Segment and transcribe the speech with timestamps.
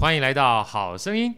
[0.00, 1.34] 欢迎来到好声音。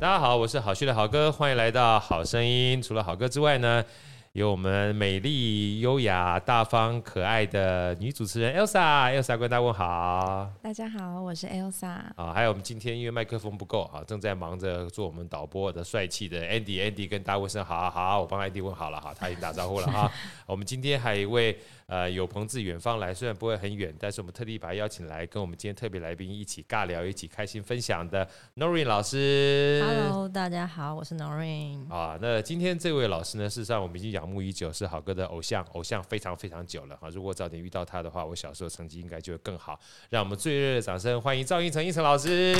[0.00, 2.82] 大家好，我是好趣的好哥，欢迎来到好声音。
[2.82, 3.84] 除了好哥之外呢，
[4.32, 10.50] 有我们美丽、优雅、大方、可爱的女主持人 Elsa，Elsa 跟大家问好。
[10.62, 12.00] 大家好，我是 Elsa。
[12.16, 20.10] 啊，还有我们今天因为麦克风不够啊，正在忙着做我们导播的帅气的 Andy，Andy 跟大家问声好，好，我帮 Andy 问好了哈，他已经打招呼了哈。
[20.48, 21.58] 我们今天还有一位。
[21.92, 29.84] 呃，有朋自远方来，虽然不会很远，但是我们特地把他邀请来，跟我们今天特别来宾一起尬聊，一起开心分享的 Noreen 老师。
[29.84, 31.86] Hello，大家好，我是 Noreen。
[31.92, 37.10] 啊，那今天这位老师呢，事实上我们已经仰慕已久，是好哥的偶像，偶像非常非常久了啊。
[37.10, 39.78] 如果早点遇到他的话，我小时候成绩应该就会更好。
[40.08, 42.54] 让我们最热烈的掌声欢迎赵胤丞胤丞老师。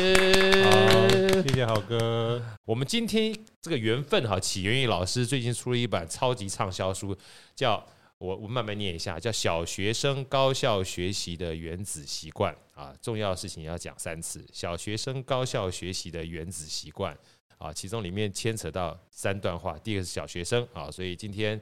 [0.63, 1.09] 好，
[1.41, 2.43] 谢谢好哥。
[2.67, 7.17] 我们今天这个缘分哈，起源于老师最近出了一本超级畅销书，
[7.57, 7.83] 叫。
[8.23, 14.47] 我我慢慢念一下，叫小学生高效学习的原子习惯啊，重要的事情要讲三次。
[14.53, 17.19] 小学生高效学习的原子习惯
[17.59, 19.77] 啊，其中里面牵扯到三段话。
[19.79, 21.61] 第一个是小学生啊，所以今天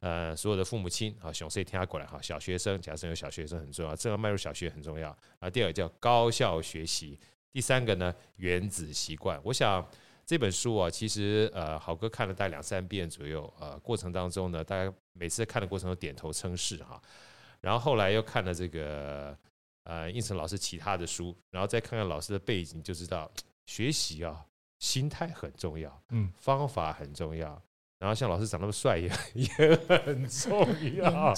[0.00, 5.50] 呃所有的父母亲啊，熊谁听他过来哈，小学生，假设有小学生很重要，正要迈入小学很重要啊。
[5.50, 7.18] 第二个叫高效学习，
[7.52, 9.38] 第三个呢原子习惯。
[9.44, 9.86] 我想。
[10.28, 17.00] 这本书啊，其实呃，好哥看了大概两三遍左右，呃，过程当中呢，大家每次看的过程都点头称是哈，
[17.62, 19.34] 然后后来又看了这个
[19.84, 23.30] 呃，应成老师其他的书，然后再看看老师的背景，就知道
[23.64, 24.44] 学习啊，
[24.80, 27.62] 心态很重要，嗯，方法很重要。
[27.98, 29.48] 然后像老师长那么帅也 也
[29.88, 31.34] 很重要。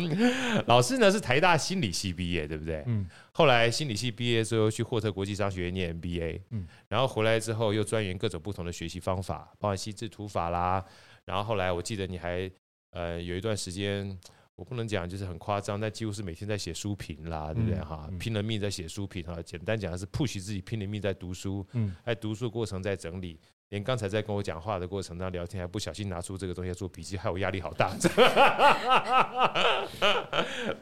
[0.66, 2.82] 老师呢是台大心理系毕业，对不对？
[2.86, 3.08] 嗯。
[3.32, 6.66] 后来心理系毕业之后去霍特国际商学院念 MBA，嗯。
[6.88, 10.84] 然后回来之后又钻研各种不同的学习方法，包括心智图法啦。
[11.24, 12.50] 然后后来我记得你还
[12.90, 14.18] 呃有一段时间，
[14.54, 18.06] 我不能讲就是很夸张，但几乎是每天在写书评啦，对不对哈？
[18.18, 19.40] 拼了命在写书评哈。
[19.42, 23.40] 简单讲是 push 自己拼了命在读书，嗯，在读书过程在整理。
[23.72, 27.90] 连刚才在跟我讲话的过程当中聊天，还不小心拿出这个东西来做笔记，害我压力好大。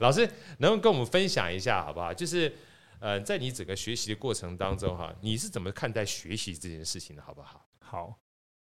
[0.01, 0.27] 老师，
[0.59, 2.13] 能不能跟我们分享一下，好不好？
[2.13, 2.53] 就是，
[2.99, 7.65] 呃，在你整个学习的过程当中，哈，你是怎么看待学习这件事情的，好不好？
[7.79, 8.19] 好，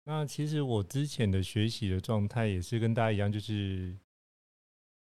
[0.04, 3.96] 那其实我之前的学习的状态也是跟大家一样，就是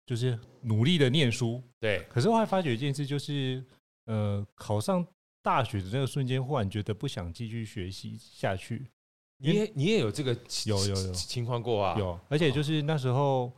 [0.05, 2.01] 就是努力的念书，对。
[2.09, 3.61] 可是我还发觉一件事，就是
[4.05, 5.05] 呃，考上
[5.41, 8.87] 大学的那个瞬间，忽然觉得不想继续学习下去。
[9.41, 10.33] 你也你也有这个
[10.65, 11.97] 有有有情况过啊？
[11.97, 13.51] 有，而且就是那时候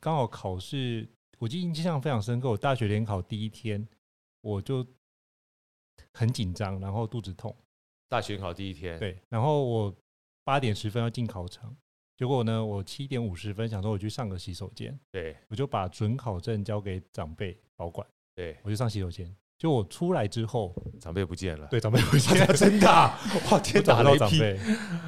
[0.00, 1.08] 刚好考试，
[1.38, 2.50] 我记得印象非常深刻。
[2.50, 3.86] 我大学联考第一天，
[4.40, 4.84] 我就
[6.12, 7.56] 很紧张，然后肚子痛。
[8.08, 9.94] 大学考第一天，对，然后我
[10.42, 11.76] 八点十分要进考场，
[12.16, 18.04] 结果呢，我七点五十分想说我去上个洗手间，对，我就把准考证交给长辈保管，
[18.34, 19.32] 对，我就上洗手间。
[19.60, 21.66] 就我出来之后，长辈不见了。
[21.66, 22.88] 对，长辈不见了， 真的，
[23.52, 24.58] 哇天哪，找不到长辈，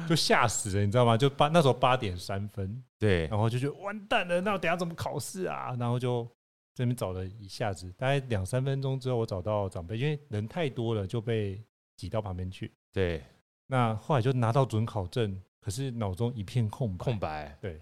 [0.07, 1.17] 就吓死了，你知道吗？
[1.17, 5.75] 就八那时候八点三分，对，然后就觉得完蛋了，那我等下怎么考试啊？
[5.79, 6.29] 然后就
[6.75, 11.59] 这边找了一下子，大概两三分钟之后，我找到长辈，因为人太多了，就被
[11.97, 12.71] 挤到旁边去。
[12.91, 13.23] 对，
[13.65, 17.57] 那后来就拿到准考证，可是脑中一片空白，空白。
[17.59, 17.81] 对，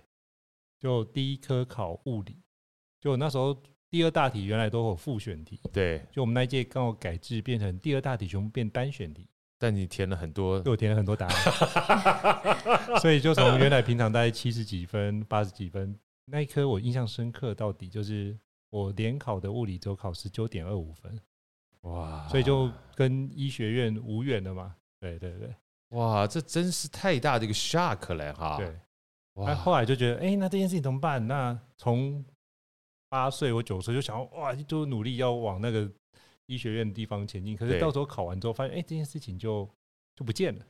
[0.79, 2.37] 就第一科考物理，
[3.01, 3.61] 就那时候。
[3.91, 9.27] 第二大题原来都有复选题，对，就我们那一届刚好改制变成第二大题全部变单选题，
[9.59, 15.93] 但你填了很多，对，我填了很多答案， 所以就从原来平常大概七十几分、八十几分，
[16.23, 18.33] 那一科我印象深刻到底就是
[18.69, 21.19] 我联考的物理周考十九点二五分，
[21.81, 25.53] 哇，所以就跟医学院无缘了嘛，对对对，
[25.89, 28.73] 哇，这真是太大的一个 shock 了哈，对，
[29.33, 31.27] 哇，后来就觉得，哎、欸，那这件事情怎么办？
[31.27, 32.23] 那从
[33.11, 35.85] 八岁或九岁就想要哇，就努力要往那个
[36.45, 37.57] 医学院的地方前进。
[37.57, 39.69] 可是到时候考完之后，发现哎、欸，这件事情就
[40.15, 40.65] 就不见了。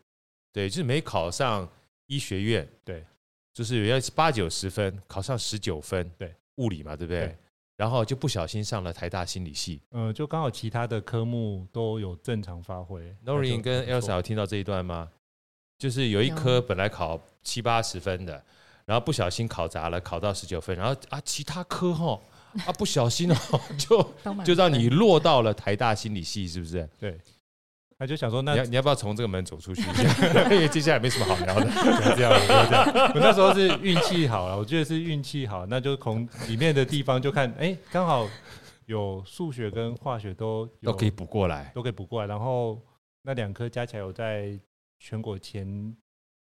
[0.52, 1.70] 对，就是没考上
[2.08, 2.68] 医学院。
[2.84, 3.06] 对，
[3.54, 6.12] 就是要八九十分，考上十九分。
[6.18, 7.28] 对，物理嘛，对不对？
[7.28, 7.38] 对，
[7.78, 9.80] 然后就不小心上了台大心理系。
[9.92, 13.16] 嗯，就刚好其他的科目都有正常发挥。
[13.24, 15.12] Noreen 跟 Elsa 有听到这一段吗？
[15.78, 18.44] 就是有一科本来考七八十分的，
[18.86, 22.20] 然后不小心考砸了，考到十九分，然后啊，其他科哈。
[22.66, 23.36] 啊，不小心哦，
[23.78, 24.14] 就
[24.44, 26.88] 就让你落到了台大心理系，是不是？
[27.00, 27.18] 对，
[27.98, 29.82] 他就想说，那你要你要不要从这个门走出去？
[30.52, 31.70] 因为接下来没什么好聊的，
[32.16, 33.12] 这样这样。
[33.14, 38.28] 我那时候是运气好了，我觉得是运气好，那就从里面的地方就看，哎，刚好
[38.88, 42.28] 有数学跟化学都都可以补过来，都可以补过来。
[42.28, 42.82] 然后
[43.22, 44.60] 那两科加起来有在
[45.00, 45.96] 全国前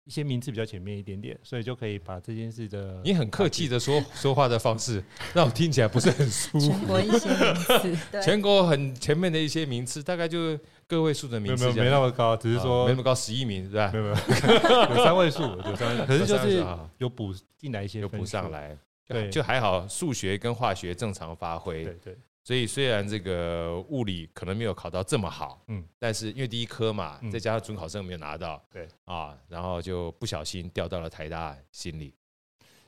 [0.08, 6.70] 一些名次比较前面一点点，所以就可以把这件事的你很客气的说 说话的方式，让我听起来不是很舒服。
[6.70, 13.90] 全国一些名次，对，全国很前面的一些名次，大概就个位数的名次，没有没那么高，只是说没那么高，十一名是吧？
[13.92, 14.16] 没有没有，
[14.96, 16.64] 有三位数，有三位， 可是就是
[16.96, 18.74] 有补进来一些，有补上来，
[19.06, 22.18] 对，就还好，数学跟化学正常发挥，对对。
[22.48, 32.14] 所以虽然这个物理可能没有考到这么好，嗯，但是因为第一科嘛，再加上准考证没有拿到，对啊，然后就不小心掉到了台大心理，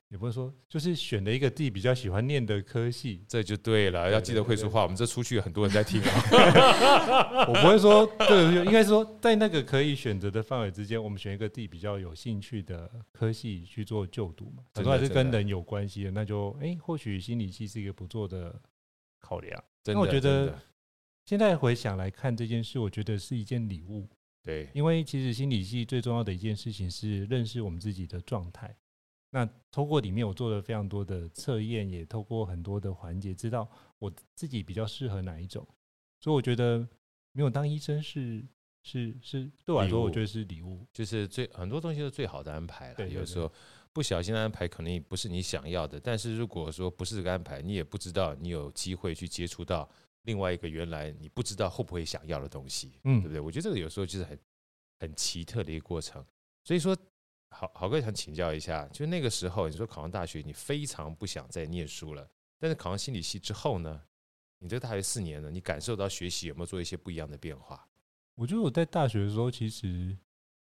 [0.09, 4.11] 也不是说就是选了一个自己比较喜欢念的科系，这就对了。
[4.11, 7.45] 要记得会说话，我们这出去很多人在听啊。
[7.47, 14.63] 我不会说，对，应该是说在那个可以选择的范围之间，我们选一个自己比较有兴趣的科系去做就读嘛。
[14.73, 18.59] 很多还是跟人有关系的，那就哎，或许心理系是一个不错的。
[19.21, 20.59] 考量，那我觉得
[21.27, 24.09] 现在回想来看这件事，我觉得是一件礼物。
[24.43, 28.75] 对，因为其实心理系最重要的一件事情是认识我们自己的状态。
[29.31, 35.65] 那透过里面我做了非常多的测验，也透过很多的环节，知道我自己比较适合哪一种。
[36.19, 36.79] 所以我觉得
[37.33, 38.43] 没有当医生是
[38.83, 42.95] 是是对我来说，我觉得是礼物，就是最很多东西是最好的安排了。
[42.95, 43.53] 对，有时候。
[43.93, 49.89] 不小心的安排可能也不是你想要的，但是如果说不是这个安排，你也不知道你有机会去接触到
[50.23, 53.41] 另外一个原来你不知道会不会想要的东西，嗯，对不对？
[53.41, 54.39] 我觉得这个有时候就是很
[55.01, 56.25] 很奇特的一个过程。
[56.63, 56.97] 所以说，
[57.51, 64.01] 好好哥想请教一下，就那个时候你说考上大学，你非常不想再念书了，但是考上心理系之后呢，
[64.61, 67.89] 你这大学四年呢，你感受到学习有没有做一些不一样的变化？
[68.37, 70.17] 我觉得我在大学的时候其实。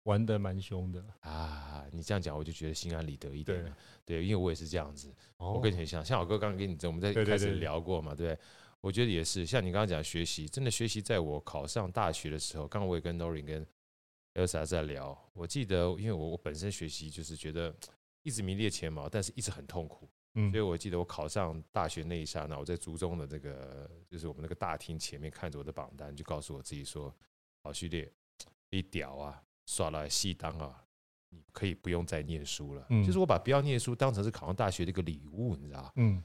[0.10, 1.86] 玩的蛮凶的啊！
[1.92, 3.78] 你这样讲，我就觉得心安理得一点了。
[4.04, 5.14] 对，对，因为我也是这样子。
[5.38, 8.42] 哦、我跟你很像，像我哥刚刚跟你这，我们在开始聊过嘛，对，对，对，对，
[8.82, 9.46] 我觉得也是。
[9.46, 13.68] 像你刚刚讲学习，真的学习，在我考上大学的时候，刚刚我也跟 Norin 跟
[14.34, 15.16] Elsa 在聊。
[15.34, 17.72] 我记得，因为我我本身学习就是觉得
[18.24, 20.10] 一直名列前茅，但是一直很痛苦。
[20.34, 27.14] 嗯，所以我记得我考上大学那一刹那，我在族中的这个就是我们那个大厅前面看着我的榜单，就告诉我自己说
[27.64, 28.12] ：“好序列，
[28.72, 30.84] 你屌啊！”耍了戏当啊，
[31.30, 32.84] 你可以不用再念书了。
[32.90, 35.92] 嗯，就是我把不要念书当成是考上大学的一个礼物，你知道？
[35.98, 36.24] 嗯，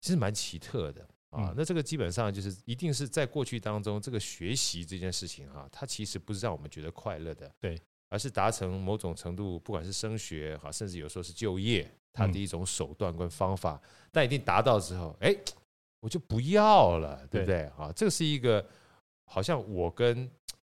[0.00, 1.54] 其实蛮奇特的啊。
[1.56, 13.80] 那这个基本上就是一定是在过去当中，这个学习这件事情哈，它其实不是让我们觉得快乐的，对，而是达成某种程度，不管是升学哈，甚至有时候是就业，它的一种手段跟方法。
[14.10, 15.32] 但一定达到之后，哎，
[16.00, 17.62] 我就不要了，对不对？
[17.78, 18.68] 啊，这个是一个
[19.24, 20.28] 好像我跟。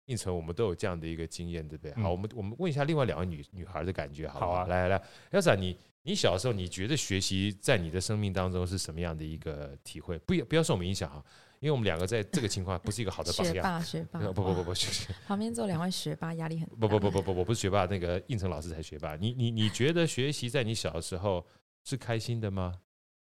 [0.05, 1.93] 应成，我们都有这样的一个经验，对不对？
[2.01, 4.51] 好，我们我们问一下另外两位女女孩的感觉，好不好？
[4.51, 10.17] 好啊，来来来，Elsa，你你小时候你觉得学习在你的生命当中是什么样的一个体会？
[10.19, 11.23] 不要不要受我们影响啊，
[11.59, 13.55] 因为我们两个在这个情况不是一个好的榜样。
[13.55, 14.73] 学霸，学霸，不不不不，
[15.25, 16.75] 旁边坐两位学霸，压力很大。
[16.75, 19.15] 不不不不不，我不是学霸，那个应成老师才学霸。
[19.15, 21.45] 你你你觉得学习在你小的时候
[21.85, 22.73] 是开心的吗？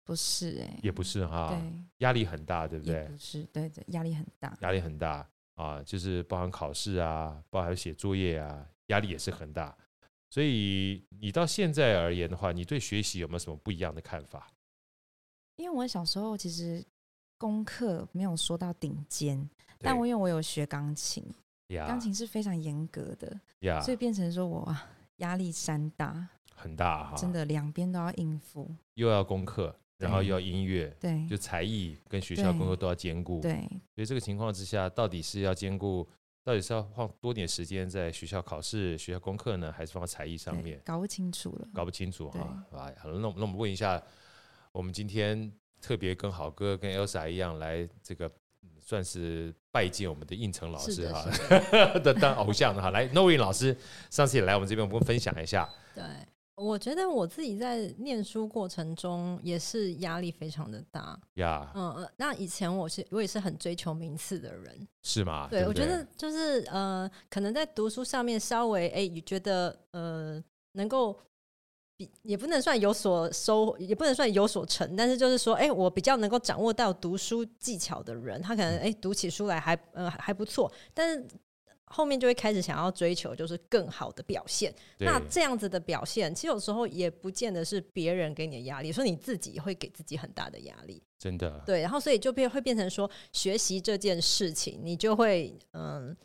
[0.05, 1.59] 不是哎，也不是哈，
[1.99, 3.05] 压力很大，对不对？
[3.05, 5.27] 不是，对对，压力很大，压力很大。
[5.59, 9.77] 啊，就是包含考试啊，包含写作业啊，压力也是很大。
[10.31, 14.51] 所以你到现在而言的话，你对学习有没有什么不一样的看法？
[15.57, 16.85] 因为我小时候其实
[17.37, 19.51] 功课没有说到顶尖，
[19.81, 21.25] 但我因为我有学钢琴，
[21.69, 23.41] 钢琴是非常严格的，
[23.83, 24.77] 所以变成说我
[25.17, 29.75] 压力山大，很大哈，真的两边都要应付，又要功课。
[29.99, 33.55] 然后又要音乐，对，就才艺跟学校工作都要兼顾，对。
[33.95, 36.09] 所以这个情况之下，到底是要兼顾，
[36.45, 40.81] 到底是要花多点时间在学校考试、学校功课呢，还是放在才艺上面？
[40.85, 42.65] 搞不清楚了，搞不清楚哈。
[42.71, 42.79] 好
[43.09, 44.01] 了，那那我们问一下，
[44.71, 48.31] 我们今天特别跟好哥跟 Elsa 一样来这个
[48.81, 51.25] 算是拜见我们的应成老师哈
[51.99, 53.77] 的 当偶像的哈，来 Norin 老师
[54.11, 55.69] 上次也来我们这边，我们分享一下。
[55.93, 56.05] 对。
[56.59, 61.71] 我觉得我自己在念书过程中也是压力非常的大呀。
[61.75, 61.79] Yeah.
[61.79, 65.47] 嗯，那以前我是我也是很追求名次的人，是吗？
[65.49, 71.17] 对，对对，我觉得就是呃，可能在读书上面稍微哎，你觉得呃，能够
[71.97, 81.27] 比也不能算有所收，也不能算有所成，但是就是说，哎，我比较能够掌握到读书技巧的人，他可能哎读起书来还呃还不错，但是。
[81.91, 84.75] 后面就会开始想要追求，就是更好的表现。
[84.99, 91.03] 那这样子的表现，其实有时候也不见得是别人给你的压力，说你自己会给自己很大的压力。
[91.19, 91.63] 真的。
[91.67, 96.17] 对，然后所以就变会变成说，学习这件事情，你就会嗯，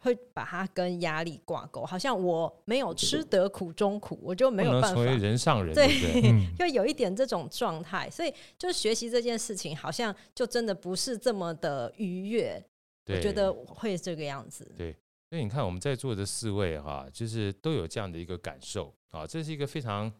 [0.00, 5.74] 会把它跟压力挂钩，好像我没有吃得苦中苦，我就没有办法成为人上人。
[5.74, 5.88] 对，
[6.58, 12.62] 就有一点这种状态，所以就学习这件事情，好像就真的不是这么的愉悦。
[13.06, 14.70] 我觉得会这个样子。
[14.76, 14.94] 对。
[15.32, 20.12] 所以你看我们在座的四位哈，就是都有这样的一个感受啊，这是一个非常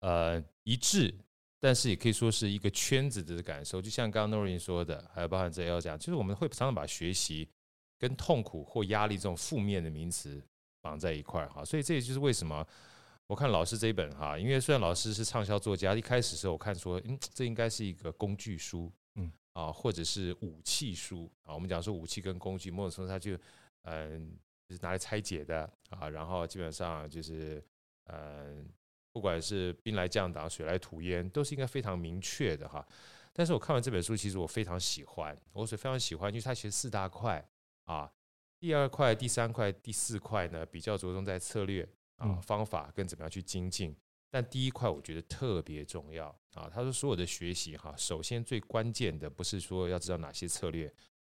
[0.00, 1.14] 呃一致，
[1.60, 3.80] 但是也可以说是一个圈子的感受。
[3.80, 7.48] 就像刚刚 Noreen 说的，还有包含这 L 讲，就是我们会常常把学习
[7.96, 10.42] 跟痛苦或压力这种负面的名词
[10.80, 12.66] 绑在一块儿哈，所以这也就是为什么。
[13.28, 21.54] 我看老师这一本哈，因为虽然老师是畅销作家，一开始的时候我看说，嗯，这应该是一个工具书，嗯啊，或者是武器书啊。
[21.54, 23.38] 我们讲说武器跟工具，某种程度它就
[23.82, 26.08] 嗯，就是拿来拆解的啊。
[26.08, 27.62] 然后基本上就是
[28.04, 28.68] 嗯，
[29.12, 32.86] 不管是兵来将挡，水来土掩，都是应该非常明确的哈。
[33.32, 37.48] 但是我看完这本书，其实我非常喜欢，我是非常喜欢，因为它其实四大块
[37.84, 38.12] 啊，
[38.58, 41.88] 第二块、第三块、第四块呢，比较着重在策略。
[42.20, 43.96] 啊，方法跟怎么样去精进，
[44.30, 46.68] 但第一块我觉得特别重要啊。
[46.70, 50.92] 他说所有的学习哈，首先最关键的不是说要知道哪些策略、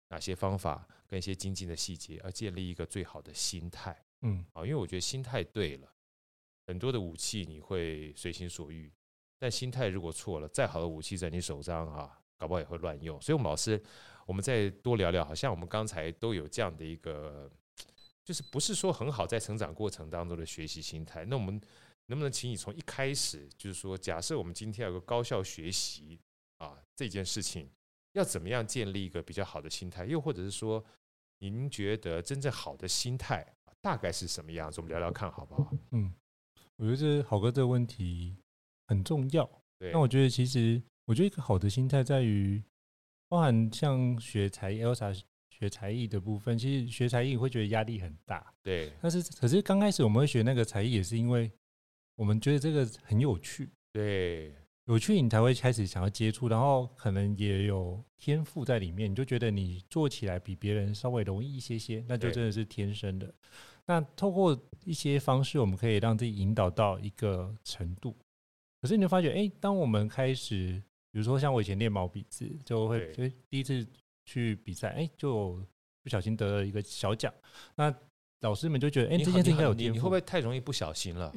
[0.10, 4.00] 哪些方法跟一些精进的细节，而建立一个最好的心态。
[4.22, 5.92] 嗯，啊，因为我觉得心态对了，
[6.66, 8.92] 很多的武器你会随心所欲，
[9.38, 13.22] 但心态如果错了，再好的武器在你手上啊，搞不好也会乱用。
[13.22, 13.82] 所以，我们老师，
[14.26, 17.50] 我们再多聊聊，好像我们刚才都有这样的一个。
[18.26, 21.24] 就是不是说很好，在成长过程当中的学习心态。
[21.24, 21.62] 那我们
[22.08, 26.20] 能不能请你从一开始，就是说，假设我们今天有个高效学习
[26.58, 27.72] 啊这件事情，
[28.14, 30.06] 要怎么样建立一个比较好的心态？
[30.06, 30.84] 又或者是说，
[31.40, 33.46] 您觉得真正好的心态
[33.82, 34.82] 大概是什么样子？
[34.82, 35.74] 我们聊聊看好不好？
[35.92, 36.14] 嗯，
[36.78, 38.38] 我觉得这郝哥这个问题
[38.88, 39.50] 很重要。
[39.80, 42.64] 对，那我觉得其实，我觉得一个好的心态在于，
[43.28, 45.22] 包含像学才艺，Elsa。
[45.50, 48.94] 学才艺的部分，其实学才艺会觉得压力很大，对。
[49.02, 51.52] 但是，可是刚开始我们会学那个才艺，也是因为
[52.14, 54.54] 我们觉得这个很有趣，对，
[54.88, 63.34] 有趣你才会开始想要接触，然后可能也有天赋在里面，你就觉得你做起来比别人稍微容易一些些，那就真的是天生的。
[63.86, 68.16] 那透过一些方式，我们可以让自己引导到一个程度。
[68.82, 73.88] 可是你会发觉，哎，当我们开始，比如说像我以前练毛笔字，就会就第一次。
[74.30, 75.58] 去比赛，哎，就
[76.04, 77.34] 不小心得了一个小奖。
[77.76, 77.90] 那
[78.42, 79.96] 老师们就觉得，哎，这件事应该有天赋。
[79.96, 81.34] 你会不会太容易不小心了？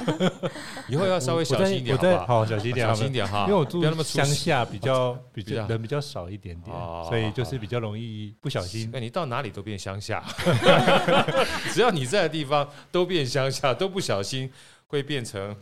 [0.88, 2.26] 以后要稍微小心一点，好吧？
[2.26, 3.42] 好，小心一点，小心一点哈。
[3.42, 6.74] 因为我住乡下，比较比较人比较少一点点，
[7.04, 8.88] 所以就是比较容易不小心。
[8.90, 10.24] 那你到哪里都变乡下，
[11.70, 14.50] 只要你在的地方都变乡下，都不小心
[14.86, 15.54] 会变成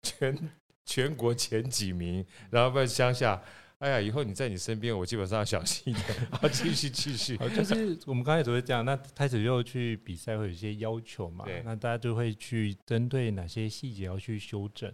[0.00, 0.50] 全
[0.84, 3.42] 全国前几名，然后变乡下。
[3.84, 6.18] 哎呀，以后你在你身边，我基本上要小心一点。
[6.32, 7.36] 好，继续继续。
[7.54, 11.44] 就是我们刚才只会这样，那开始又去比赛，会有一些要求嘛？
[11.44, 11.60] 对。
[11.66, 14.90] 那大家就会去针对哪些细节要去修正。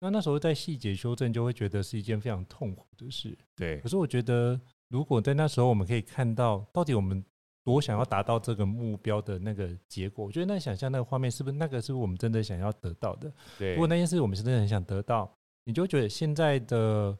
[0.00, 3.38] 那那时候在细节修正，就会觉得是一件非常痛苦的事。
[3.54, 3.78] 对。
[3.78, 7.24] 可是我觉得，如果在那时候我们可以看到，到底我们
[7.62, 13.32] 多想要达到这个目标的那个结果，我觉得那想象那个画面，是不是那个是不是我们真的想要得到的？
[13.60, 13.74] 对。
[13.74, 17.16] 如果那件事我们是真的很想得到，你就会觉得现在的。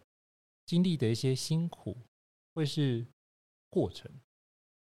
[0.67, 1.97] 经历的一些辛苦
[2.55, 3.07] 会是
[3.71, 4.11] 过程，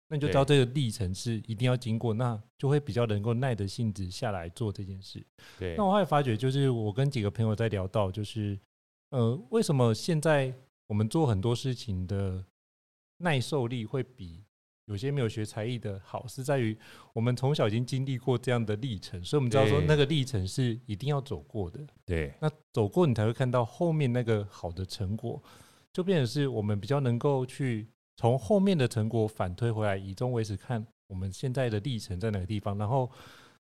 [0.08, 5.26] 那你就知道这个历程是一定要经过，那就会比较能够耐得性子下来做这件事。
[5.60, 8.58] 对，那我还发觉，就是我跟几个朋友在聊到，就是
[9.10, 10.54] 呃，为什么现在
[10.88, 12.46] 我们做很多事情的
[13.18, 14.44] 耐受力会比
[14.88, 16.78] 有些没有学才艺的好，是在于
[17.14, 21.86] 我们从小已经经历过这样的历程，所以我们知道说那个历程是一定要走过的。
[22.06, 25.42] 对，那走过你才会看到后面那个好的成果，
[25.92, 33.12] 就变成是我们比较能够去从后面的成果反推回来，以终为始看我们现在的历程在哪个地方，然后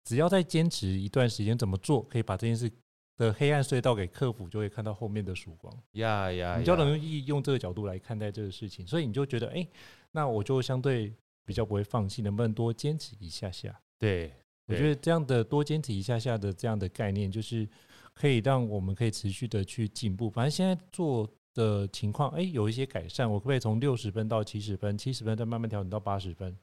[0.05, 2.71] 只要再坚持一段时间，怎么做可以把这件事
[3.17, 5.73] 的黑暗隧道给克服，就会看到后面的曙光。
[5.93, 9.55] 呀呀，比较容易用这个角度来看待这个事情，所以你就觉得哎。
[9.55, 9.69] 欸
[10.13, 11.15] 那我就相对
[11.45, 13.79] 比较不会放弃，能不能多坚持一下下？
[13.97, 14.29] 对，
[14.67, 17.65] 我觉得这样的多坚持一下下的这样的概念，就是
[18.13, 20.29] 可以让我们可以持续的去进步。
[20.29, 26.53] 反正现在做的情况，哎，有一些改善，我可不可以从六十分到七十分，七十分再慢慢调整到八十分？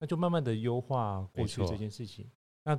[0.00, 2.28] 那就慢慢的优化过去这件事情。
[2.64, 2.76] 那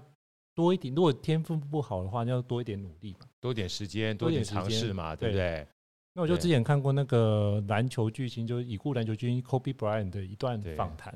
[0.57, 5.67] 多一点，如果天赋不好的话，那要多一点努力嘛，多点时间，多点尝试嘛，对不对？
[6.13, 11.13] 那我就之前看过那个篮球巨星，就是已故篮球巨星 Kobe Bryant 的一段访谈。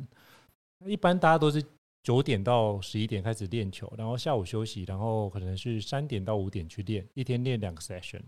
[0.85, 1.63] 一般大家都是
[2.03, 8.21] 九点到十一点开始练球，然后下午休息，然后可能是三点到五点去练，一天练两个 session。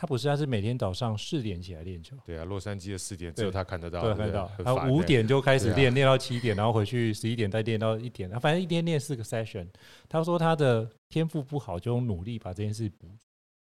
[0.00, 2.16] 他不是，他是每天早上四点起来练球。
[2.24, 4.48] 对啊，洛杉矶的四点只有他看得到，对，看得到。
[4.58, 8.30] 然后五点就开始练，练到七点，然后回去十一点再练到一点。
[8.38, 9.66] 反正一天练四个 session。
[10.08, 13.08] 他说他的天赋不好，就用努力把这件事补，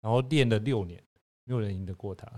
[0.00, 1.02] 然后练了六年。
[1.44, 2.30] 没有人赢得过他。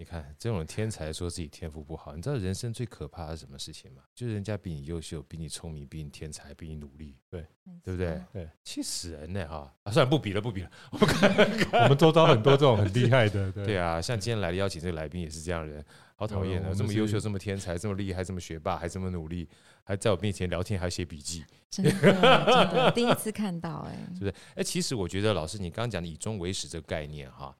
[0.00, 4.02] 哎，你看这种天才说自己天赋不好，你知道人生最可怕的是什么事情吗？
[4.14, 7.44] 就是人家比你优秀，比你聪明，比你天才，比你努力，对
[7.84, 8.18] 对不对？
[8.32, 9.72] 对，气死人呢哈！
[9.82, 10.70] 啊，算了，不比了，不比了。
[10.90, 15.84] 我们看， 我们周遭很多这种很厉害的，对，对啊，像今天来的邀请这个来宾也是这样的人，
[16.16, 16.72] 好讨厌啊！
[16.74, 19.46] 这么优秀，这么天才，这么厉害，这么学霸，还这么努力，
[19.84, 24.34] 还在我面前聊天，还写笔记，真的，真的第一次看到哎，是不是？
[24.54, 27.54] 哎，其实我觉得老师你刚刚讲的以终为始这个概念哈。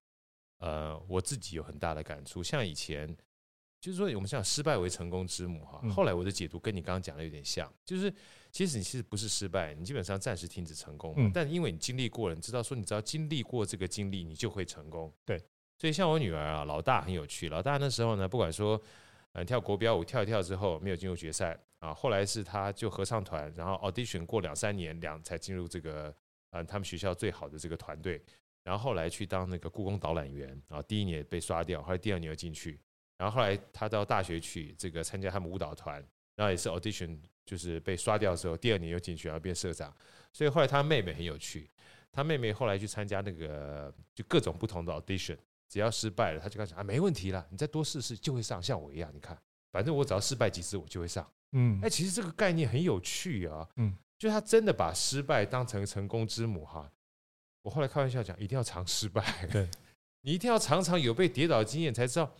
[0.60, 2.42] 呃，我自己有很大的感触。
[2.42, 3.14] 像以前，
[3.80, 5.82] 就是说，我们讲失败为成功之母哈。
[5.90, 8.12] 后来我的解读跟你刚刚讲的有点像，就是
[8.52, 11.30] 其实你其实不是失败，你基本上暂时停止成功嘛。
[11.34, 15.12] 但因为你经历过了，你知道说，你只要经历过这个经历，你就会成功。
[15.24, 15.42] 对。
[15.78, 17.48] 所以像我女儿啊，老大很有趣。
[17.48, 18.78] 老大那时候呢，不管说
[19.32, 26.14] 嗯跳国标舞跳一跳之后没有进入决赛啊，后来是她就合唱团，然后 audition 过两三年两才进入这个
[26.50, 28.22] 嗯他们学校最好的这个团队。
[28.62, 32.78] 然后后来去当那个故宫导览员，然后第一年被刷掉，后来第二年又进去，
[33.16, 35.96] 然后后来他到大学去这个参加他们舞蹈团，
[36.36, 39.94] 然后也是 audition，就是被刷掉之后，第二年又进去，然后变社长。
[40.32, 41.68] 所以后来他妹妹很有趣，
[42.12, 45.36] 他妹妹后来去参加那个就各种不同的 audition，
[45.68, 49.36] 只要失败了，他就开始讲啊，没问题了，你再多试试就会上，像我一样，你看，
[49.72, 51.28] 反正我只要失败几次我就会上。
[51.52, 56.88] 嗯，哎，其实这个概念很有趣啊，嗯，就他真的把失败当成成功之母哈。
[57.62, 59.68] 我后来开玩笑讲，一定要常失败，对，
[60.22, 62.30] 你一定要常常有被跌倒的经验，才知道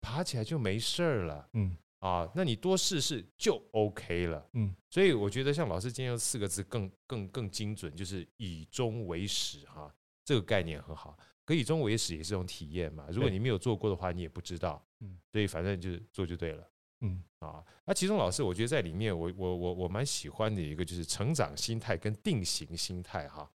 [0.00, 1.48] 爬起来就没事儿了。
[1.54, 4.48] 嗯，啊，那你多试试就 OK 了。
[4.52, 9.92] 嗯，所以我觉得像老师今天用四个字更更更精准，就是以终为始哈，
[10.24, 11.18] 这个概念很好。
[11.44, 14.84] 可以终为始也是种体验嘛，如果你没有做过的话，你也不知道。
[15.00, 16.70] 嗯，所以反正就是做就对了。
[17.00, 23.50] 嗯，啊，那其中老师我觉得在里面我，我我我我蛮喜欢的一个就是成长心态跟定型心态哈。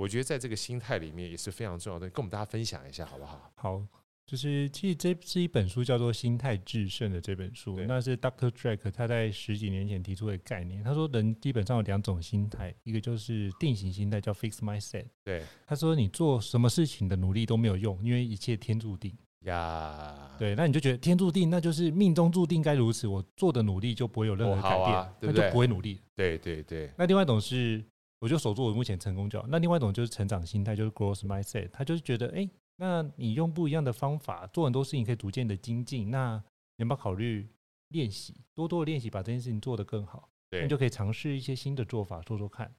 [0.00, 3.52] 我觉得在这个心态里面也是非常重要的，跟我们大家分享一下好不好？
[3.54, 3.82] 好，
[4.26, 8.50] 就是其实这是一本书叫做《心态制胜》的这本书，那是 Dr.
[8.50, 10.82] Drake 他在十几年前提出的概念。
[10.82, 15.04] 他说人基本上有两种心态，一个就是定型心态，叫 Fixed Mindset。
[15.22, 20.34] 对，他说你做什么事情的努力都没有用，因为一切天注定呀。
[20.38, 26.00] 对，那你就觉得天注定，那就是命中注定该如此，我做的努力就不会有任何改变，那就不会努力。
[26.16, 26.90] 对对对。
[26.96, 27.84] 那另外一种是。
[28.20, 29.46] 我就守住我目前成功就好。
[29.48, 31.70] 那另外一种就是成长心态，就是 growth mindset。
[31.70, 36.10] 他就是觉得，哎、欸，那你用不一样的方法做很多事情，可以逐渐的精进。
[36.10, 36.36] 那
[36.76, 37.48] 你有没有考虑
[37.88, 40.28] 练习，多多的练习，把这件事情做得更好？
[40.50, 42.70] 对，你就可以尝试一些新的做法，做做看。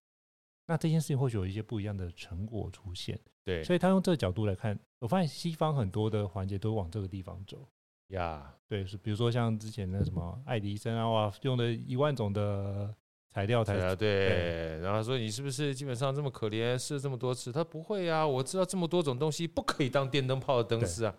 [0.68, 3.20] 那这件事情或许有一些不一样的成果出现。
[3.44, 7.68] 对，所以他用这个角度来看，我发现西方很多的环节都往这个地方走。
[8.10, 12.96] 呀，对，是比如说像之前的什么爱迪生啊，哇，用了一万种的。
[13.34, 17.50] 材料材料对，对，然后说你是不是基本上这么可怜，试了这么多次？
[17.50, 21.16] 他不会啊，我知道这么多种东西不可以当电灯泡的灯丝啊。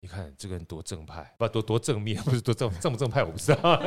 [0.00, 3.80] 你看这个人多正派，不多多正面，不是多正正不正派，我不知道。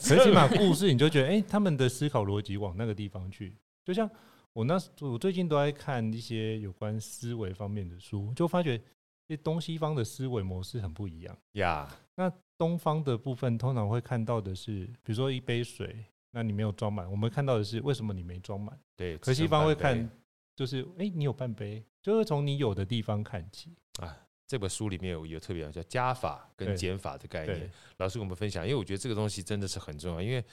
[0.00, 3.56] 最起码故事你就觉得，哎，他们的思考逻辑往那个地方去。
[3.84, 4.08] 就像
[4.52, 8.80] 我那我最近都在看一些有关思维方面的书，就发觉
[9.28, 11.88] 这东西方的思维模式很不一样呀。
[12.14, 16.04] 那东方的部分通常会看到的是，比如说一杯水。
[16.36, 18.78] 那你没有装满，我们看到的是为什么你没装满？
[18.94, 20.06] 对，可西方会看，
[20.54, 24.14] 就是哎、欸，你有半杯，就是从你有的地方看起啊。
[24.46, 30.20] 这本书里面有一个特别叫加法跟减法的概念，老师跟我们分享，因为我觉得这个东西真的是很重要。
[30.20, 30.44] 因为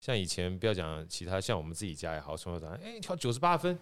[0.00, 3.76] 像以前不要讲其他，像我们自己家也好，从小长，哎，考九十八分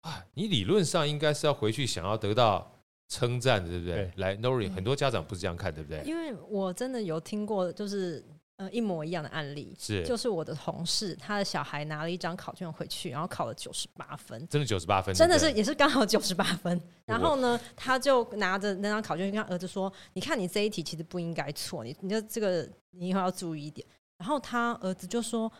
[0.00, 2.68] 啊，你理论上应该是要回去想要得到
[3.06, 3.94] 称赞的，对不对？
[3.94, 6.02] 对来，Nori，很多家长不是这样看，对不对？
[6.02, 8.26] 因为我真的有听过，就是。
[8.58, 16.80] 呃，一模一样的案例是，就是我的同事，他的小孩拿了一张考卷回去，然后考了九十八分，真的九十八分，真的是也是刚好九十八分。
[17.06, 23.86] 然后呢，他就拿着那张考卷跟他儿子说：“你看，你这一题其实不应该错，你你就这个你以后要注意一点。”
[24.18, 25.50] 然后他儿子就说：“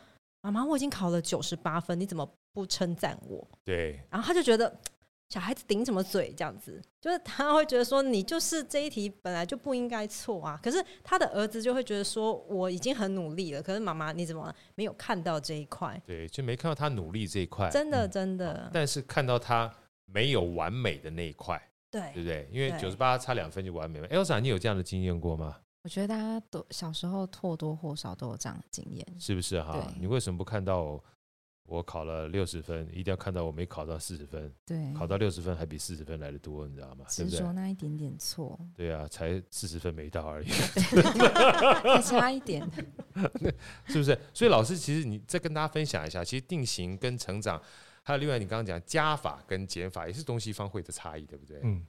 [0.43, 4.77] 妈妈，我已经考了九十八分，你怎么不称赞我？”对，然后他就觉得。
[5.29, 6.33] 小孩子顶什么嘴？
[6.35, 10.59] 这样子，就是他会觉得说，你就是这一题本来就不应该错啊。
[10.63, 16.01] 可是他的儿子就会觉得说，我已经很努力了，可是妈妈你怎么没有看到这一块？
[16.03, 17.69] 对，就没看到他努力这一块。
[17.69, 18.71] 真的，真的。
[18.73, 19.71] 但是看到他
[20.05, 21.61] 没有完美的那一块，
[21.91, 22.49] 对，对不对？
[22.51, 24.07] 因为九十八差两分就完美了。
[24.07, 25.57] Elsa，你有这样的经验过吗？
[25.83, 29.93] 我觉得大家都小时候或多或少都有这样的经验，是不是哈？
[29.99, 30.99] 你为什么不看到？
[31.69, 34.51] 我考了六十分，一定要看到我没考到四十分。
[34.65, 37.05] 对，考到六十分还比四十分来的多，你知道吗？
[37.07, 38.59] 只说那一点点错。
[38.75, 40.47] 对啊，才四十分没到而已，
[41.85, 42.67] 还差一点，
[43.85, 44.17] 是不是？
[44.33, 47.61] 所以老师，其实你再跟大家分享一下，其实定型跟成长，
[48.01, 51.59] 还有另外你刚刚讲加法跟减法，也是东西方会的差异，对不对？
[51.63, 51.85] 嗯，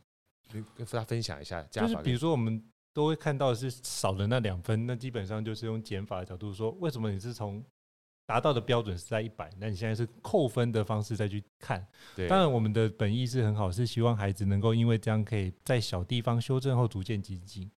[0.53, 1.88] 跟大家分享一下加法。
[1.88, 2.62] 就是比如说我们
[2.93, 7.64] 都会看到是少了那两分，那基本上就是用减法的角度说，为什么你是从
[8.31, 11.85] 达到的标准是在一百，那你现在是扣分的方式再去看。
[12.14, 17.69] 对，当然我们的本意是很好，是希望孩子能够因为这样可以在小地方修正后逐渐精进。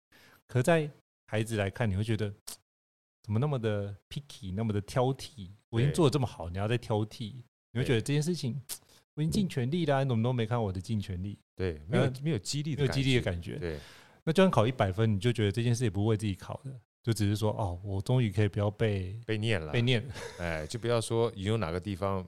[0.47, 0.91] 可在
[1.25, 2.31] 孩子来看，你会觉得
[3.25, 5.49] 怎么那么的 picky，那么的挑剔？
[5.71, 7.33] 我已经做的这么好，你要再挑剔，
[7.71, 8.61] 你会觉得这件事情
[9.17, 11.38] 我已经尽全力了，你怎么都没看我的尽全力？
[11.57, 13.57] 对，没有没有激励的，没有激励的感觉。
[13.57, 13.79] 对，
[14.23, 16.79] 那就算考一百分，你就觉得这件事也不为自己考的。
[17.03, 20.07] 就只是说哦，我终于可以不要被被念了，被念，
[20.38, 22.25] 哎，就不要说你有哪个地方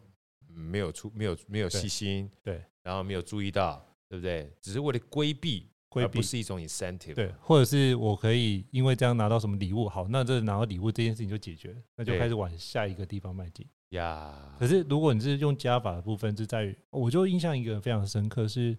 [0.48, 4.52] 没有出，没有没有细心，对，然后没有注意到，对不对？
[4.60, 14.56] 只是为了规避，规避而不是一种 incentive，对，或者是我可以因为这样拿到什么礼物，好，那这拿到礼物这件事情就解决了，那就开始往下一个地方迈进呀。
[14.58, 18.76] 可是如果你是用加法的部分，是在于，我就印象一个非常深刻，是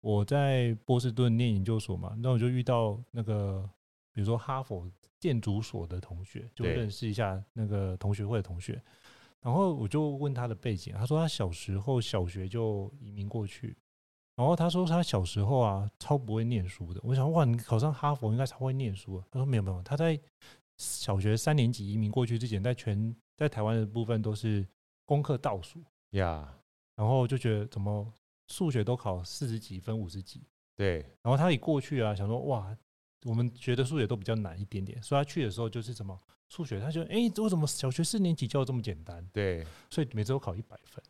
[0.00, 3.68] 我在波士顿念研究所嘛，那我就遇到那个，
[4.12, 4.88] 比如说哈佛。
[5.22, 8.82] 建筑所的同学就认识一下那个同学会的同学，
[9.40, 13.76] 然后我就问他的背景，他说他小时候小学就移民过去，
[14.34, 17.00] 然后他说他小时候啊超不会念书的。
[17.04, 19.24] 我想哇，你考上哈佛应该超会念书啊。
[19.30, 20.18] 他说没有没有，他在
[20.76, 24.66] 小学三年级移民过去之前，在全在台湾的部分都是
[25.04, 25.80] 功课倒数
[26.10, 26.52] 呀，
[26.96, 28.12] 然后就觉得怎么
[28.48, 30.42] 数学都考四十几分五十几，
[30.74, 32.76] 对，然后他一过去啊，想说哇。
[33.24, 39.26] 我们学的数学都比较难一点点，所以他去的时候就是什么数学，他觉得哎，为什么小学四年级教这么简单？
[39.32, 41.02] 对，所以每次都考一百分。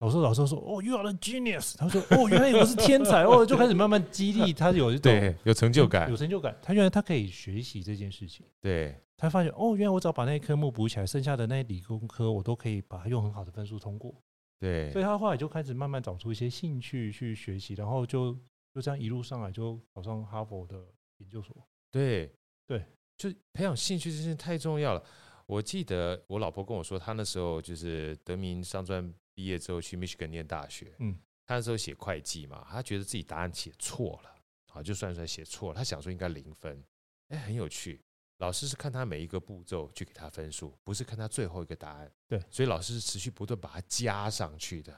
[0.00, 1.74] 老师老师说哦，You are the genius。
[1.76, 6.56] 他说哦，原来我是天才哦，就开始慢慢激励他有一种有成就感，有成就感。
[6.62, 14.14] 他原来他可以学习这件事情，对，他发现哦，原来我只要把那些科目补起来，剩下的那些理工科我都可以把它用很好的分数通过。
[14.60, 18.32] 对，所以他后来就开始慢慢找出一些兴趣去学习，然后就
[18.72, 20.76] 就这样一路上来就考上哈佛的
[21.18, 21.56] 研究所。
[21.90, 22.32] 对
[22.66, 22.84] 对，
[23.16, 25.04] 就培养兴趣这件事太重要了。
[25.46, 34.34] 我记得我老婆跟我说，她那时候就是德明商专毕业之后去密歇根念大学，嗯，她那时候写会计嘛，她觉得自己答案写错了，
[34.72, 36.84] 啊，就算算写错了，她想说应该零分，
[37.28, 38.00] 哎，很有趣。
[38.40, 42.08] 老师是看他每一个步骤去给他分数，不是看他最后一个答案。
[42.28, 44.96] 对，所以老师是持续不断把它加上去的，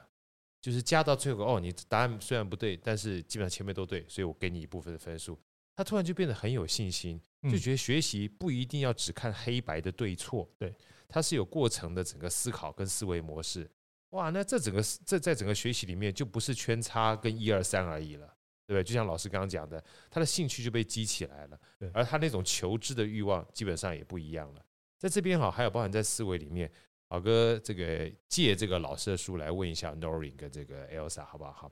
[0.61, 5.39] 就是加到最后哦，你答案虽然不对，但是基本上前面都对，所以我给你一部分的分数。
[5.81, 10.71] 他突然就变得很有信心，就觉得学习不一定要只看黑白的对错，对，
[11.09, 13.67] 他是有过程的整个思考跟思维模式。
[14.11, 18.27] 哇，那这整个这在整个学习里面就不是圈叉跟一二三而已了，
[18.67, 18.83] 对不对？
[18.83, 21.59] 就像老师刚刚讲的，他的兴趣就被激起来了，
[21.91, 24.63] 而他那种求知的欲望基本上也不一样了。
[24.99, 26.71] 在这边哈，还有包含在思维里面，
[27.09, 31.51] 老哥这个借这个老师的书来问一下 Norin 跟这个 Elsa 好不好？
[31.53, 31.71] 好，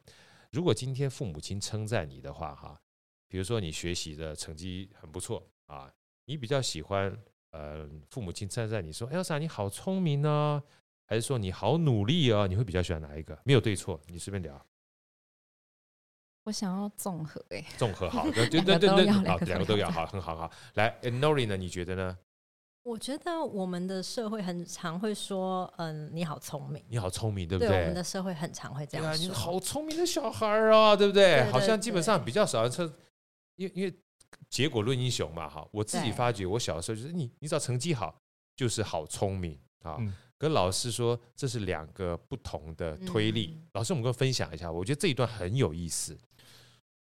[0.52, 2.82] 如果今天父母亲称赞你的话，哈。
[3.30, 5.90] 比如说你学习的成绩很不错啊，
[6.26, 7.16] 你比较喜欢
[7.52, 10.62] 呃父母亲称赞你说，Elsa 你好聪明呢，
[11.06, 12.48] 还是说你好努力哦？
[12.48, 13.40] 你会比较喜欢哪一个？
[13.46, 14.60] 没有对错，你随便聊。
[16.46, 20.52] 我想要综合哎，综合好， 对对对对对，好，两个都要好，很好好。
[20.74, 21.56] 来，Norin 呢？
[21.56, 22.18] 你觉得呢？
[22.82, 27.70] 我觉得我们的社会很常会说，嗯，你好聪明，你好聪明，对不对？
[27.70, 31.44] 对，我们的社会很常会这样说，你好聪明的小孩啊，对不对？
[31.52, 32.92] 好像基本上比较少人称。
[33.60, 33.94] 因为因为
[34.50, 38.22] 结果论英雄嘛，哈，我自己发觉，我小的时候就是你，你只要成绩好，
[38.56, 40.00] 就是好聪明啊。
[40.38, 43.60] 跟老师说，这是两个不同的推力。
[43.74, 46.18] 老师，我们跟分享一下，我觉得这一段很有意思。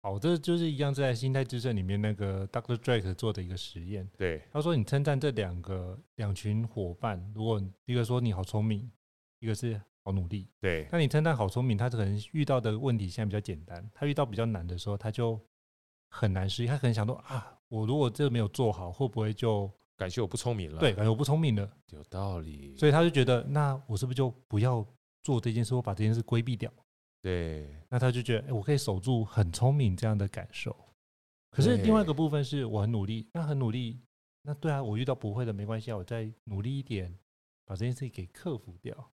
[0.00, 2.76] 好，的就是一样在心态之胜里面那个 Dr.
[2.76, 4.08] Drake 做的一个实验。
[4.16, 8.90] 对，他说你称赞这两个两群伙伴，如果一个说你好聪明，
[9.40, 15.38] 一个是好努力，对，那你称赞好聪明，他可能遇到的问题现在比较简单，他遇到比较难的时候，他就。
[16.08, 20.78] 很难适应，他可能想说啊，我如果这个没有做好，会不会就感谢我不聪明了？
[20.78, 22.76] 对，感觉我不聪明了，有道理。
[22.76, 24.84] 所以他就觉得，那我是不是就不要
[25.22, 26.72] 做这件事，我把这件事规避掉？
[27.20, 30.74] 对，那他就觉得，哎，我可以守住很聪明这样的感受。
[31.50, 34.00] 可是另外一个部分是我很努力，那很努力，
[34.42, 37.12] 那对啊，我遇到不会的没关系啊，我再努力一点，
[37.64, 39.10] 把这件事情给克服掉，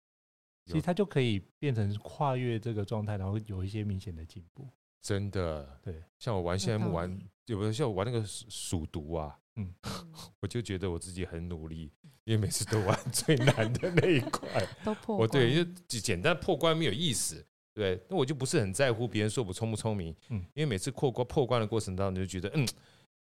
[0.66, 4.68] 其实他就可以变成跨越这个状态，然后有一些明显的进步。
[5.06, 7.08] 真的，对，像我玩现在木玩，
[7.46, 9.38] 有没有像我玩那个数独啊？
[9.56, 9.72] 嗯，
[10.42, 11.92] 我就觉得我自己很努力，
[12.24, 15.16] 因为每次都玩最难的那一块， 都破。
[15.16, 22.68] 我对，因为简单破关没有意思，对，那我就不是很在乎别人说我聪不聪明，嗯，因为每次破关破关的过程当中，就觉得嗯，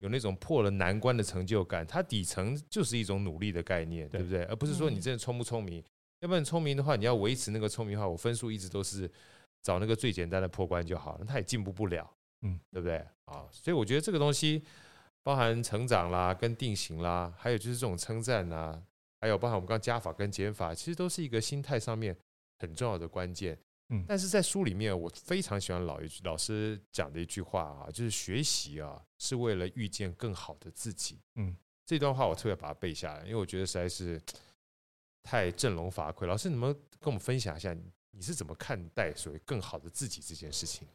[0.00, 1.86] 有那种破了难关的成就感。
[1.86, 4.44] 它底层就是一种努力的概念，对不对？
[4.44, 5.82] 而不是说你真的聪不聪明，
[6.20, 9.10] 要不然聪明的话，你要维持那个聪明的话，我分数一直都是。
[9.62, 12.10] 找那个最简单的破关就好了，他也进步不了，
[12.42, 13.46] 嗯，对不对啊？
[13.50, 14.64] 所以我觉得这个东西
[15.22, 18.82] 包含成长啦、跟定型啦，还有就是这种称赞呐，
[19.20, 22.16] 还有包含我们刚刚加法跟减法，其实都是一个心态上面
[22.58, 23.58] 很重要的关键。
[23.92, 31.20] 嗯，但是在书里面，我非常喜欢老一句老师讲的一句话啊，就是学习啊是为了遇见更好的自己。
[31.34, 34.20] 嗯，这段话我特别把它背下来，因为我觉得实在是
[35.24, 36.24] 太振聋发聩。
[36.24, 37.82] 老师，你们跟我们分享一下，你
[38.18, 40.88] 是怎么看待所谓更好的自己这件事情？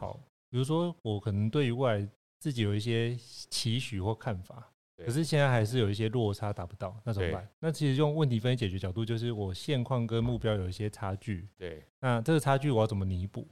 [0.00, 2.08] 好，比如说我可能对于未来
[2.40, 3.14] 自己有一些
[3.50, 4.72] 期许或看法。
[5.04, 7.46] 可是现在还是有一些落差达不到，那怎么办？
[7.58, 11.46] 那其实用问题分析解决角度，就是我现况跟目标有一些差距。
[11.58, 13.46] 对，那这个差距我要怎么弥补？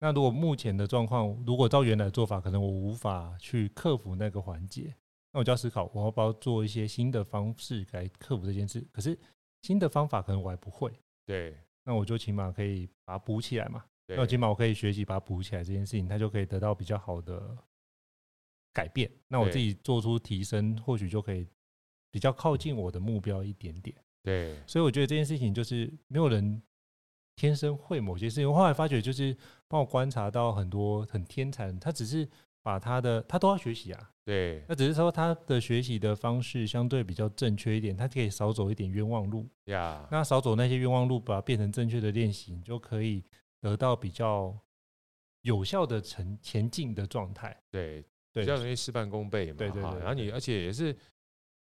[0.00, 4.94] 那如果目前的状况，如果照原来的做法，可能我无法去克服那个环节，
[5.32, 8.86] 那我就要思考，我要不要做一些新的方式来克服这件事？
[8.92, 9.18] 可是
[9.62, 10.92] 新的方法可能我还不会。
[11.24, 13.84] 对，那我就起码可以把它补起来嘛。
[14.06, 17.56] 对，那起码我可以学习把它补起来这件事情，它就可以得到比较好的。
[18.74, 21.46] 改变，那我自己做出提升，或许就可以
[22.10, 23.94] 比较靠近我的目标一点点。
[24.22, 26.62] 对，所以我觉得这件事情就是没有人
[27.36, 28.50] 天生会某些事情。
[28.50, 29.36] 我后来发觉，就是
[29.68, 32.26] 帮我观察到很多很天才，他只是
[32.62, 34.11] 把他的他都要学习啊。
[34.24, 39.48] 对，那只是说他的学习的方式相对比较正确一点，他可以少走一点冤枉路。
[39.64, 43.24] 呀，那少走那些冤枉路，把它变成正确的练习，你就可以
[43.60, 44.56] 得到比较
[45.42, 47.60] 有效的前前进的状态。
[47.70, 48.04] 对。
[48.34, 50.90] 比较容易事半功倍嘛，对对，对，然后你而且也是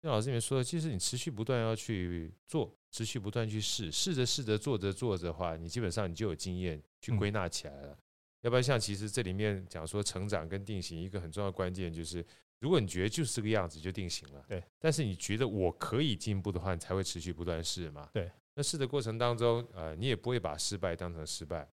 [0.04, 7.88] 像老师里面说的，其实你持续不断要去做，持续不断去试，试着试着做着做着的话，你基本上你就有经验去归纳起来了。
[7.88, 7.98] 嗯、
[8.42, 12.24] 要不然像其实这里面讲说成长跟定型一个很重要的关键就是，
[12.60, 14.64] 如果你觉得就是这个样子就定型了，对。
[14.78, 18.10] 但是你觉得我可以进步的话，你才会持续不断试嘛。
[18.14, 18.32] 对。
[18.56, 21.70] 那试的过程当中，呃，你也不会把失败当成失败。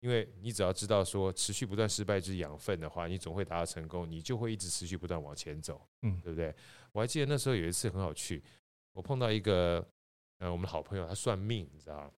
[0.00, 6.52] 因为你只要知道说持续不断失败就是养分的话，你总会达到成功，你就会一直持续不断往前走，嗯，对不对？
[6.90, 8.42] 我还记得那时候有一次很好趣，
[8.94, 9.86] 我碰到一个
[10.38, 12.12] 呃我们的好朋友，他算命，你知道，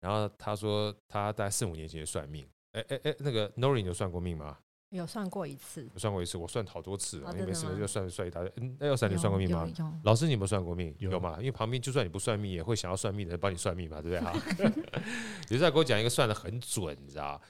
[0.00, 4.58] 然后他说他大概四五年前就算命，哎哎哎，那个 Norin 有算过命吗？
[4.98, 8.52] 有算过一次，有算过一次，我算好多次了，因为每次就算算一大堆。
[8.56, 9.68] 嗯，那要算你算过命吗？
[10.04, 10.94] 老师，你有没有算过命？
[10.98, 11.36] 有，有吗？
[11.38, 14.26] 因为旁边就算你不算命，也会想要算命的人帮你算命嘛，对不
[14.56, 14.70] 对？
[14.70, 14.72] 哈，
[15.50, 17.40] 有时候给我讲一个算的很准，你知道？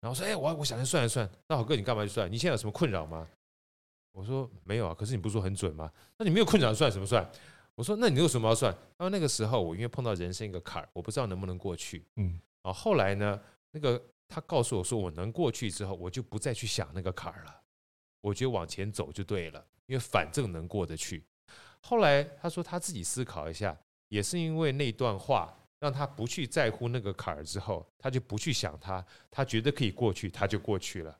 [0.00, 1.28] 然后说，哎、欸，我我想去算一算。
[1.48, 2.30] 那好哥，你干嘛去算？
[2.30, 3.26] 你现在有什么困扰吗？
[4.12, 5.90] 我说没有啊，可是你不是说很准吗？
[6.18, 7.28] 那你没有困扰算什么算？
[7.74, 8.72] 我说那你有什么要算？
[8.96, 12.04] 他说那个时候我因为碰到人生一个坎儿，我不知道能不能过去。
[12.16, 13.40] 嗯，然后后来呢，
[13.72, 17.60] 那个他告诉我说我能过去之后，我就不再去想那个坎儿了。
[18.20, 21.22] 我觉得往前走就对了，因为反正能过得去。
[21.80, 31.18] 后来他说他自己思考一下，也是因为那段话让他不去在乎那个坎儿之后，他就不去想他，他觉得可以过去，他就过去了。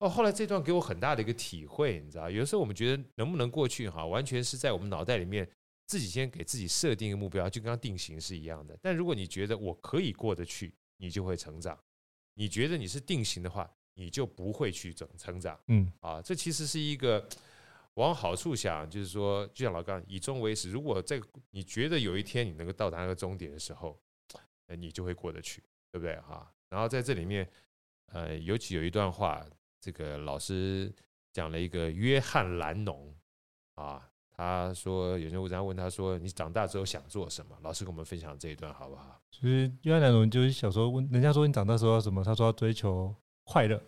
[0.00, 5.48] 哦，后来这段给我很大的一个体会，你知道，有的时候我们觉得能不能过去哈，完全是在我们脑袋里面
[5.86, 8.76] 自己先给自己设定一个目标，就跟刚定型是一样的。
[8.82, 11.74] 但如果你觉得我可以过得去，你就会成长；
[12.34, 17.28] 你觉得你是定型的话，你就不会去整成长，嗯啊，这其实是一个
[17.94, 20.70] 往好处想，就是说，就像老刚以终为始。
[20.70, 24.00] 如果在你觉得有一天你能够到达那个终点的时候，
[24.66, 26.50] 呃，你就会过得去，对不对哈？
[26.70, 27.46] 然后在这里面，
[28.06, 29.44] 呃，尤其有一段话，
[29.80, 30.90] 这个老师
[31.32, 33.14] 讲了一个约翰兰农
[33.74, 37.56] 啊，他说有些人问他说，你长大之后想做什么？
[37.62, 39.20] 老师跟我们分享这一段好不好？
[39.30, 42.22] 其实约翰兰农就是小时候问人家说，你长大时候要什么？
[42.24, 43.14] 他说要追求。
[43.44, 43.82] 快乐，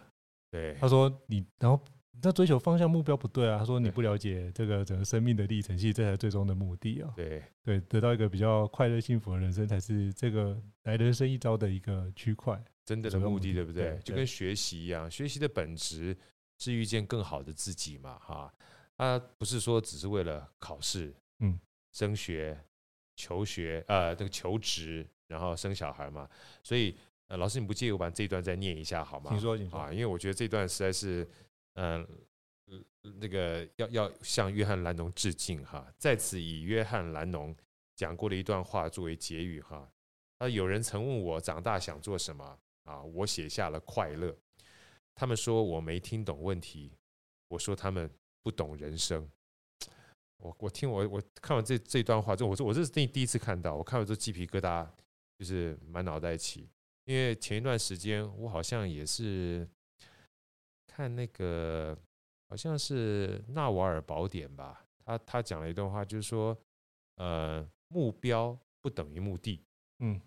[0.51, 1.81] 对，他说你，然后
[2.21, 3.57] 那追求方向目标不对啊。
[3.57, 7.13] 他说你不了解这个整个生命的历程，其实这才是最终的目的啊。
[7.15, 13.97] 对对，得到一个比较快乐幸福的人生，才是这个来人生一遭的一个区块，真的的目的，对不对？
[14.03, 16.15] 就跟学习一样，学习的本质
[16.59, 18.53] 是遇见更好的自己嘛，哈。
[18.97, 21.59] 他不是说只是为了考试，嗯，
[21.93, 22.59] 升学、
[23.17, 26.29] 求学，呃，这个求职，然后生小孩嘛，
[26.63, 26.97] 所以。
[27.29, 29.31] 呃，老师，你不介意我把这一段再念一下好吗？
[29.31, 31.27] 请说，你说啊，因为我觉得这段实在是，
[31.73, 32.07] 嗯、
[32.67, 32.79] 呃，
[33.19, 35.91] 那个要要向约翰兰农致敬哈。
[35.97, 37.57] 在此以约翰兰农
[37.97, 39.91] 讲过的一段话作为结语哈。
[40.37, 43.03] 啊，有人曾问我长大想做什么啊？
[43.03, 44.37] 我写下了快乐。
[45.15, 46.93] 他们说我没听懂问题，
[47.49, 48.09] 我说他们
[48.45, 49.29] 不懂人生。
[50.37, 54.87] 我我听我我看完这这段话之后，我说我这是第第一次看到，我看完之后鸡皮疙瘩
[55.39, 56.69] 就是满脑袋起。
[57.07, 59.69] 因为前一段时间我好像也是
[60.87, 61.97] 看那个，
[62.49, 66.57] 好像是《纳瓦尔宝典》吧，他他讲了一段话，就是说，
[67.17, 69.63] 呃，目标不等于目的，
[69.99, 70.21] 嗯，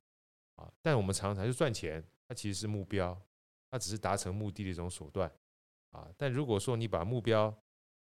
[0.56, 3.19] 啊，但我们常常就赚钱，它其实是目标，
[3.71, 5.32] 它只是达成目的的一种手段，
[5.91, 7.51] 啊，但如果说你把目标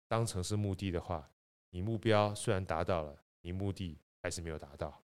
[0.07, 1.29] 当成是目的的话，
[1.69, 5.01] 你目标虽然达到了，你目的还是没有达到。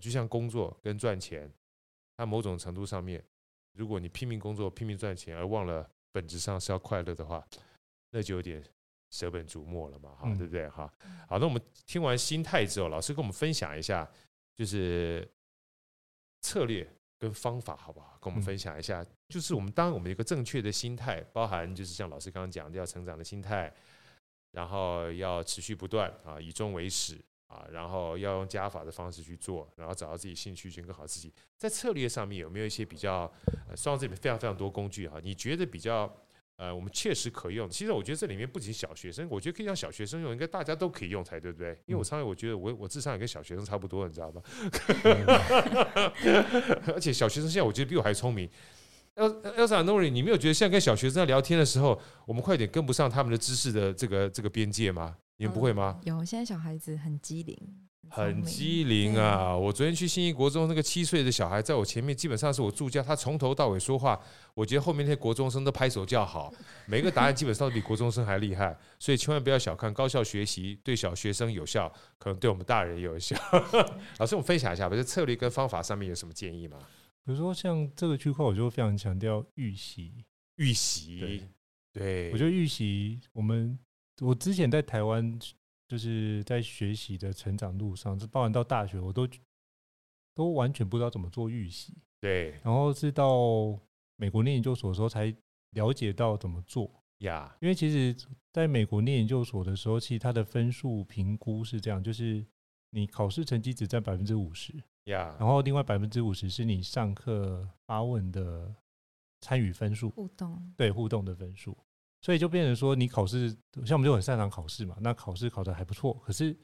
[0.00, 1.50] 就像工作跟赚钱，
[2.16, 3.24] 它某种程度上面，
[3.72, 7.46] 如果你拼命工作、拼命赚钱，而忘了本质上是要快乐的话，
[8.10, 8.62] 那就有点
[9.10, 10.68] 舍本逐末了嘛，哈，对不对？
[10.68, 10.92] 哈，
[11.28, 14.06] 好，那我们听完心态之后，老师跟我们分享一下，
[14.54, 15.26] 就是
[16.42, 16.86] 策略
[17.18, 18.18] 跟方法，好不好？
[18.20, 23.74] 跟我们分享一下，就是我们当我们有一个正确的心态，包含就是像老师刚刚讲的，要成长的心态，
[24.56, 27.20] 然后要持续不断啊，以终为始。
[27.48, 31.32] 啊，然后要用加法的方式去做，然后找到自己兴趣，选更好自己。
[31.56, 33.32] 在策略上面有没有一些比较？
[33.68, 36.12] 呃，双这里面非常非常多工具哈，你觉得比较
[36.56, 37.70] 呃，我们确实可用？
[37.70, 41.70] 其实我觉得这里面不仅小学生，我觉得可以让小学生用，应该大家都可以用才对不对？
[41.86, 44.42] 因为我常常我觉得我我智商也跟小学生差不多，你知道吗？
[46.92, 48.50] 而且小学生现在我觉得比我还聪明。
[49.16, 49.26] 要
[49.56, 55.16] 要是 Nori，你没有觉得现在跟小学生在聊天的时候，我们快点跟不上他们的知识的这个这个边界吗？
[55.38, 55.98] 你们不会吗？
[56.04, 57.58] 有，现在小孩子很机灵，
[58.08, 59.54] 很机灵啊！
[59.54, 64.18] 我昨天去新一国中，那个七岁的小孩在我前面，基本上是我助教，他从头到尾说话，
[64.54, 66.52] 我觉得后面那些国中生都拍手叫好，
[66.86, 73.36] 每个答案基本上都比国中生还厉害，所以千万不要小看高效学习，对小学生有效，可能对我们大人也有效。
[74.18, 76.78] 老师，我们分享一下，不是策略跟方法上面有什么建议吗？
[77.26, 81.42] 比如说像这个区块，我就非常强调预习，预习，
[81.92, 83.78] 对，我觉得预习我们。
[84.22, 85.38] 我之前在台湾，
[85.86, 89.28] 就是在学习的成长路上，是包含到大学，我都
[90.34, 91.92] 都完全不知道怎么做预习。
[92.18, 93.78] 对，然后是到
[94.16, 95.34] 美国念研究所的时候，才
[95.72, 97.54] 了解到怎么做呀。
[97.60, 98.16] 因为其实
[98.54, 102.42] 在美国念研究所的时候，其实它的分数评估是这样，就是
[102.88, 104.72] 你考试成绩只占百分之五十
[105.06, 108.72] 呀，然后另外百分之五十是你上课发问的
[109.40, 111.76] 参与分数，互动，对，互动的分数。
[112.22, 113.50] 所以就变成说，你考试
[113.84, 116.56] 像我们就很擅长考试嘛，那考试考的还不错，可是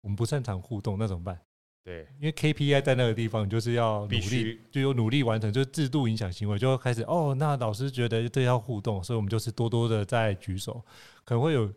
[0.00, 1.38] 我们不擅长互动，那怎么办？
[1.82, 7.34] 对，因为 KPI 在那个地方，你就是要努力，就有努力完成，就是制度影响行为，就开始哦。
[7.38, 10.82] 那老师觉得这要互动，所以我们就是多多的在举手，
[11.24, 11.70] 可能会有，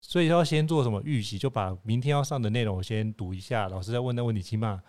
[0.00, 4.82] 所以要先做什么预习，就把明天要上的内容先读一下，老师在问的问题，起码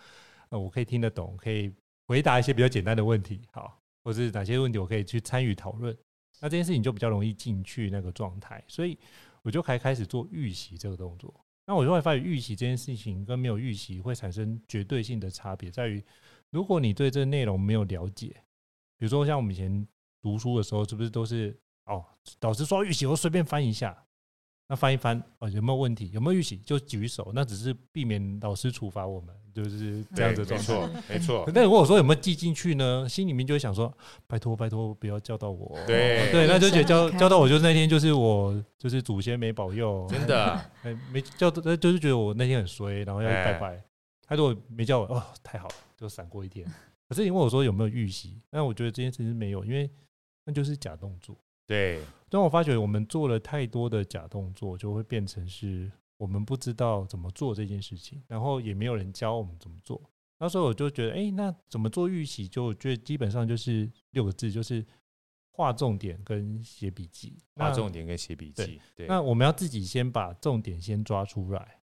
[0.54, 1.74] 呃我可以听得懂，可以
[2.08, 5.98] 回答一些比较简单的问题，好，或是哪些问题我可以去参与讨论。
[6.40, 8.98] 那这件事情就比较容易进去那个状态，所以
[9.42, 11.34] 我就开开始做预习这个动作。
[11.66, 16.04] 那我就会发现预习这件事情跟没有预习会产生绝对性的差别，在于
[16.52, 18.28] 如果你对这内容没有了解，
[18.98, 19.88] 比如说像我们以前
[20.22, 22.06] 读书的时候，是不是都是哦，
[22.40, 24.06] 导师说预习，我随便翻一下。
[24.74, 26.10] 那翻一翻哦，有没有问题？
[26.12, 26.58] 有没有预习？
[26.66, 31.04] 就举手，那只是避免老师处罚我们，就是这样子状态。
[31.08, 31.48] 没错。
[31.54, 33.08] 那如果我说有没有记进去呢？
[33.08, 35.78] 心里面就会想说：拜托拜托，不要叫到我。
[35.86, 40.60] 对对，那就觉得叫叫到我，就是那天就是我就是祖先没保佑，真的。
[40.82, 43.80] 哎，没叫到，就是觉得我那天很衰，然后要拜拜。
[44.26, 46.66] 他如果没叫我，哦，太好了，就闪过一天。
[47.08, 48.42] 可是你问我说有没有预习？
[48.50, 49.88] 那我觉得这件事情是没有，因为
[50.46, 51.38] 那就是假动作。
[51.74, 52.00] 对。
[52.30, 60.02] 但我发觉我们做了太多的假动作，就会变成是我们不知道怎么做这件事情，然后也没有人教我们怎么做。
[60.40, 62.48] 那时候我就觉得，哎，那怎么做预习？
[62.48, 64.84] 就我觉得基本上就是六个字，就是
[65.52, 67.38] 画重点跟写笔记。
[67.56, 68.66] 画重点跟写笔记。
[68.66, 69.08] 对，对。
[69.08, 71.80] 那我们要自己先把重点先抓出来，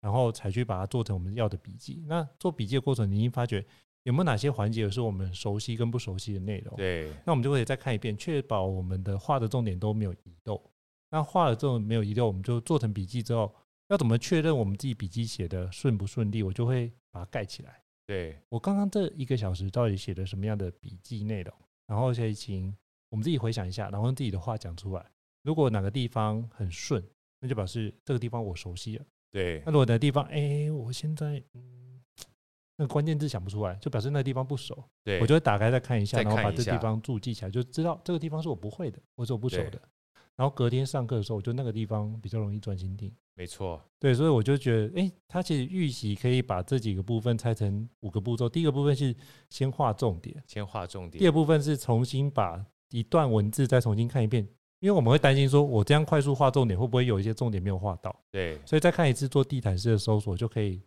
[0.00, 2.04] 然后才去把它做成我们要的笔记。
[2.06, 3.64] 那做笔记的过程，你已经发觉。
[4.04, 6.76] 有没有哪些环节是我们熟悉跟不熟悉的内容？
[6.76, 10.62] 对，那我们就可以再看一遍，确保我们的画的重点都没有遗漏。
[11.10, 13.54] 那画了之后没有遗漏，我们就做成笔记之后，
[13.88, 16.42] 要怎么确认我们自己笔记写的顺不顺利？
[16.42, 17.82] 我就会把它盖起来。
[18.06, 21.54] 对，我刚刚这一个小时到底写的什么样的笔记内容？
[21.86, 22.76] 然后可以请
[23.08, 25.06] 我们自己回想一下，然后用自己的话讲出来。
[25.42, 27.02] 如果哪个地方很顺，
[27.40, 29.04] 那就表示这个地方我熟悉了。
[29.30, 31.93] 对，那如果哪个地方，哎，我现在嗯。
[32.76, 34.82] 那个关键字想不出来，就表示那个地方不熟。
[35.04, 39.80] 对，我就会打开再看一下，一下然后把这地方注记起来，就知道这个地方是我不会的，或者我不熟的。
[40.36, 43.12] 然后隔天上课的时候，我就那个地方比较容易专心听。
[43.36, 48.48] 没错，对，所以我就觉得，哎，他其实预习可以把这几个部分拆成五个步骤。
[48.48, 49.14] 第一个部分是
[49.50, 51.20] 先画重点，先画重点。
[51.20, 54.42] 第二部分是重新把一段文字再重新看一遍，
[54.80, 58.14] 因为我们会担心说，我这样快速画重点，会不会有一些重点没有画到？
[58.32, 60.80] 对，所以再看一次做地毯式的搜索就可以。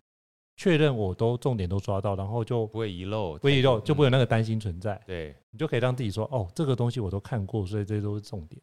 [0.57, 4.99] 确认我都重点都抓到，然后就不会遗漏，不会遗漏，就不会有那个担心存在。
[5.05, 8.59] 对，你就可以让自己说，哦，这个东西我都看过，所以这些都是重点。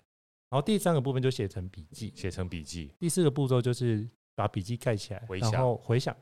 [0.50, 2.92] 然后第三个部分就写成笔记，写成笔记。
[2.98, 6.14] 第四个步骤就是把笔记盖起来，然后回想。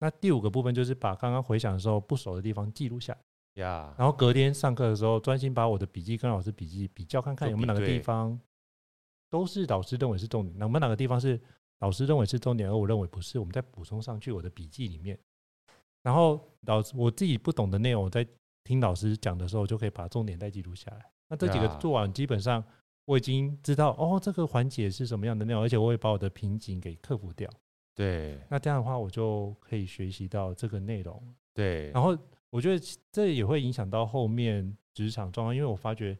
[0.00, 3.94] 那第五个部分就是把刚刚回想的时候不熟的地方记录下来，呀。
[3.96, 8.38] 然后隔天上课的时候，专心把我的笔记跟老师笔记比较，看看有没有哪个地方
[9.30, 11.40] 都是老师认为是重点，那我们哪个地方是
[11.80, 15.18] 老师认为是重点，而我认为不是，我们再补充上去我的笔记里面。
[16.02, 18.26] 然后老师我自己不懂的内容，我在
[18.64, 21.04] 听老师讲的时候，就可以把重点再记录下来。
[21.28, 22.64] 那这几个做完，基本上
[23.04, 27.48] 我已经知道哦，这个环节是什么样的内容，而且我会把我的瓶颈给克服掉。
[27.94, 31.22] 对，那这样的话，我就可以学习到这个内容。
[31.54, 32.16] 对，然后
[32.50, 36.18] 我觉得这也会影响到后面职场状况，因为我发觉，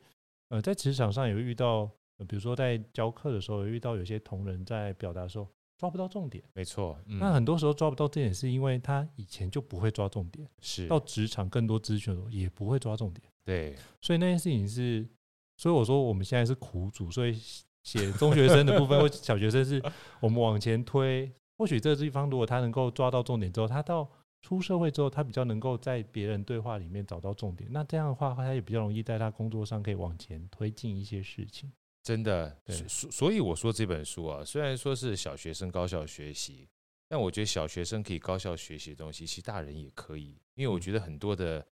[0.50, 1.90] 呃，在职场上也会遇到。
[2.26, 6.98] 比如说在教课的时候，遇到有些同仁在表达的时候抓不到重点，没错。
[7.06, 13.26] 嗯、那很多时候抓不到重点，是因为他以前就不会抓重点，是到职场更多资讯的时候也不会抓重点。
[13.44, 15.08] 对，所以那件事情是，
[15.56, 17.40] 所以我说我们现在是苦主，所以
[17.82, 19.82] 写中学生的部分或小学生是
[20.20, 21.32] 我们往前推。
[21.56, 24.08] 或许这个地方如果他能够抓到重点之后，他到
[24.42, 27.68] 出社会之后，他比较能够在别人对话里面找到重点。
[27.72, 31.72] 那这样的话，他也比较容易在他工作上可以往前推进一些事情。
[32.08, 32.56] 真的，
[32.88, 36.66] 所所以我说这本书啊，虽然说是小学生高效学习，
[37.06, 41.66] 但我觉得小学生可以高效学习的东西，其实大人也可以，因为我觉得很多的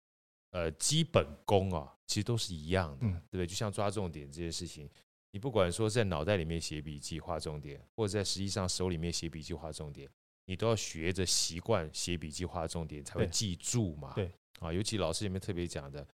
[0.49, 3.45] 呃基本功啊，其实都是一样的，对不对？
[3.45, 4.89] 就像抓重点这些事情，
[5.29, 10.09] 你不管说在脑袋里面写笔记画重点，或者在实际上手里面写笔记画重点，
[10.45, 14.13] 你都要学着习惯写笔记画重点，才会记住嘛。
[14.15, 14.31] 对
[14.61, 16.07] 啊，尤其老师里面特别讲的。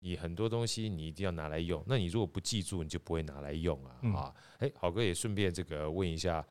[0.00, 3.98] 你很多东西你一定要拿来用，那你如果不记住，你就不会拿来用啊！
[4.02, 6.44] 嗯、啊，哎，好哥也顺便这个问一下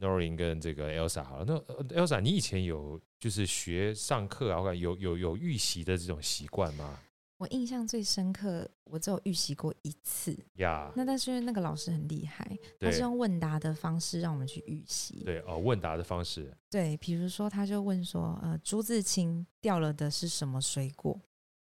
[0.00, 6.98] Noreen 跟这个 Elsa 好了，那 Elsa 你以前有就是学上课啊，有有有预习的这种习惯吗？
[7.38, 10.90] 我印象最深刻，我只有预习过一次呀。
[10.90, 15.22] Yeah, 那但是因为那个老师很厉害，他是用问答的方式让我们去预习。
[15.24, 16.54] 对哦，问答的方式。
[16.68, 21.18] 对，比如说他就问说，呃，朱自清掉了的是什么水果？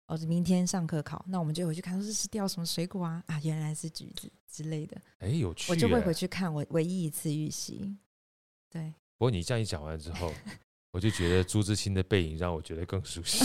[0.07, 3.23] 哦，明天上课考，那我们就回去看，说这是掉什么水果啊？
[3.27, 5.01] 啊，原来是橘子之类的。
[5.17, 5.71] 哎，有趣。
[5.71, 7.97] 我就会回去看我唯一一次预习。
[8.69, 8.93] 对。
[9.17, 10.31] 不过你这样一讲完之后，
[10.91, 13.43] 我就觉得朱自清的背影让我觉得更熟悉，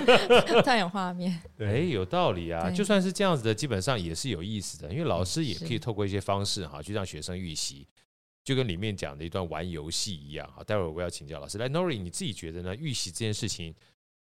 [0.64, 1.38] 太有画面。
[1.58, 2.70] 哎，有道理啊。
[2.70, 7.86] 就算是这样子的，基本上也是有意思的，因为老师也可以透过一些方式哈，去让学生预习，
[8.42, 10.50] 就跟里面讲的一段玩游戏一样。
[10.54, 11.58] 好，待会儿我要请教老师。
[11.58, 12.74] 来，Noreen，你自己觉得呢？
[12.74, 13.74] 预习这件事情。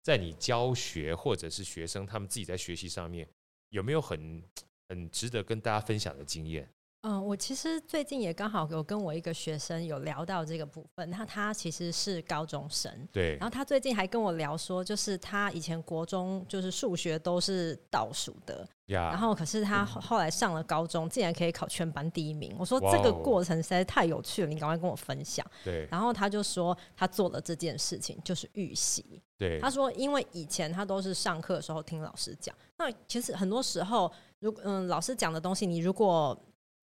[0.08, 3.28] 在你教学或者是学生他们自己在学习上面，
[3.72, 4.42] 有没有很
[4.88, 6.74] 很值得跟大家分享的经验？
[7.02, 22.54] 嗯，我其实最近也刚好有跟我一个学生有聊到这个部分，那他其实是高中生，对，然后他最近还跟我聊说，就是他以前国中就是数学都是倒数的，呀，然后可是他后来上了高中，竟然可以考全班第一名。
[22.60, 25.46] 我说这个过程实在太有趣了，你赶快跟我分享。
[25.64, 36.38] 对，然后他就说他做了这件事情就是预习，对，他说因为以前他都是上课的时候听老师讲，那其实很多时候，如嗯老师讲的东西，你如果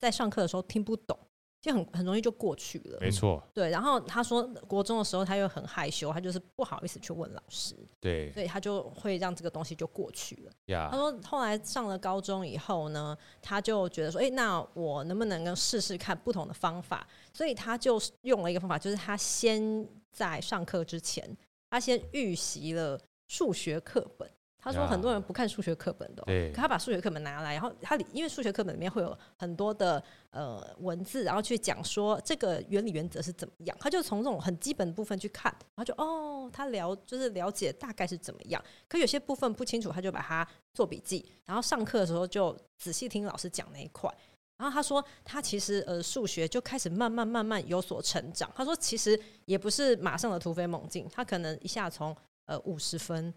[0.05, 1.19] 在上课的时候听不懂，
[1.63, 2.99] 就很很容易就过去了。
[3.01, 3.71] 没错，对。
[3.71, 7.75] 然后他说，国中的时候他又很害羞，他就是不好意思去问老师。
[7.99, 10.53] 对，所以他就会让这个东西就过去了。
[10.67, 10.91] Yeah.
[10.91, 17.09] 他说，后来上了高中以后呢，他就觉得说，哎，那我能不能够试试看不同的方法？
[17.33, 21.35] 所以他就用了一个方法，就是他先在上课之前，
[21.71, 24.31] 他先预习了数学课本。
[24.65, 44.11] 他说很多人不看数学课本的，对，可他把数学课本拿来，然后他因为数学课本里面会有很多的呃文字，然后去讲说这个原理原则是怎么样，他就从这种很基本的部分去看，然后就哦，他了就是了解大概是怎么样，可有些部分不清楚，他就把它做笔记，然后上课的时候就仔细听老师讲那一块，
[44.57, 53.35] 然后他说他其实呃数学就开始慢慢慢慢有所成长，他说其实也不是马上的突飞猛进，他可能一下从呃五十分。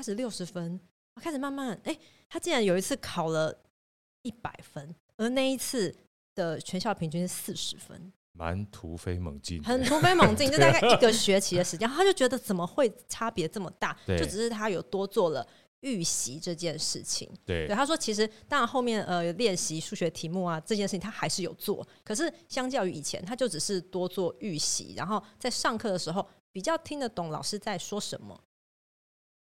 [0.00, 0.80] 开始六十分，
[1.16, 1.94] 开始慢慢，哎，
[2.26, 3.54] 他竟然有一次考了
[4.22, 5.94] 一百分，而那一次
[6.34, 13.94] 的全校平均是四十分，蛮突飞猛进，很突飞猛进， 就大概一个学期的时间，他就觉得怎么会差别这么大？
[14.06, 15.46] 对就只是他有多做了
[15.80, 17.30] 预习这件事情。
[17.44, 28.42] 对，对，他说其实当然后面呃练习数学题目啊这件事情他还是有做，可是相较于以前，他就只是多做预习，然后在上课的时候比较听得懂老师在说什么。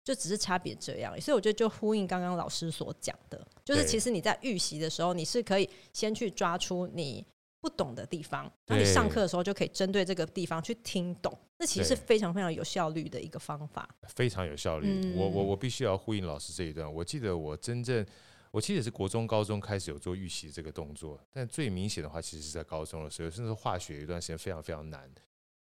[0.06, 7.26] 就只是差别这样，所以我觉得就呼应刚刚老师所讲的，就是其实你在预习的时候，你是可以先去抓出你
[7.60, 14.88] 不懂的地方，那你上课的时候就可以针对这个地方去听懂，那其实是非常非常有效率的一个方法，非常有效率。
[14.88, 16.94] 嗯、我我我必须要呼应老师这一段。
[16.94, 18.06] 我记得我真正，
[18.52, 25.10] 我记得是国中、高中开始有做预习这个动作，但最明显的话，其实是在高中的时候，甚至化学有一段时间非常非常难。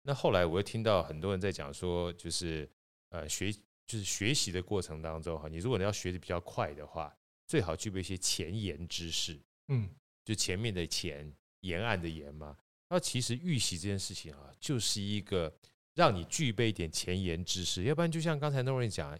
[0.04, 2.66] 那后来我又听到很多人在讲说，就是
[3.10, 3.54] 呃学。
[3.92, 7.14] 就是学习的过程当中哈，你如果你要学的比较快的话，
[7.46, 9.38] 最好具备一些前沿知识，
[9.68, 9.86] 嗯，
[10.24, 11.30] 就前面的前，
[11.60, 12.56] 沿岸的沿嘛。
[12.88, 15.54] 那其实预习这件事情啊，就是一个
[15.92, 19.18] 让你具备一点前沿知识，要不然就像刚才 Noreen 讲，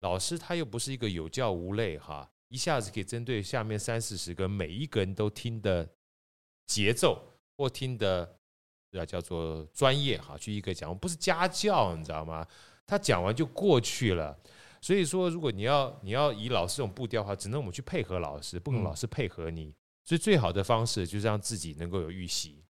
[0.00, 5.90] 老师他又不是一个有教无类哈，一下子可以针对下面三四十个每一个人都听的
[6.66, 8.38] 节奏或听的，
[8.90, 12.46] 要叫做专业哈，去一个讲，我不是家教，你知道吗？
[12.90, 14.36] 他讲完就过去了。
[14.80, 19.72] 所以说，如果你要你要以老师这种步调的话，只能我们去配合老师，不能老师配合你。
[20.04, 22.64] 所以最好的方式就是让自己能够有预习。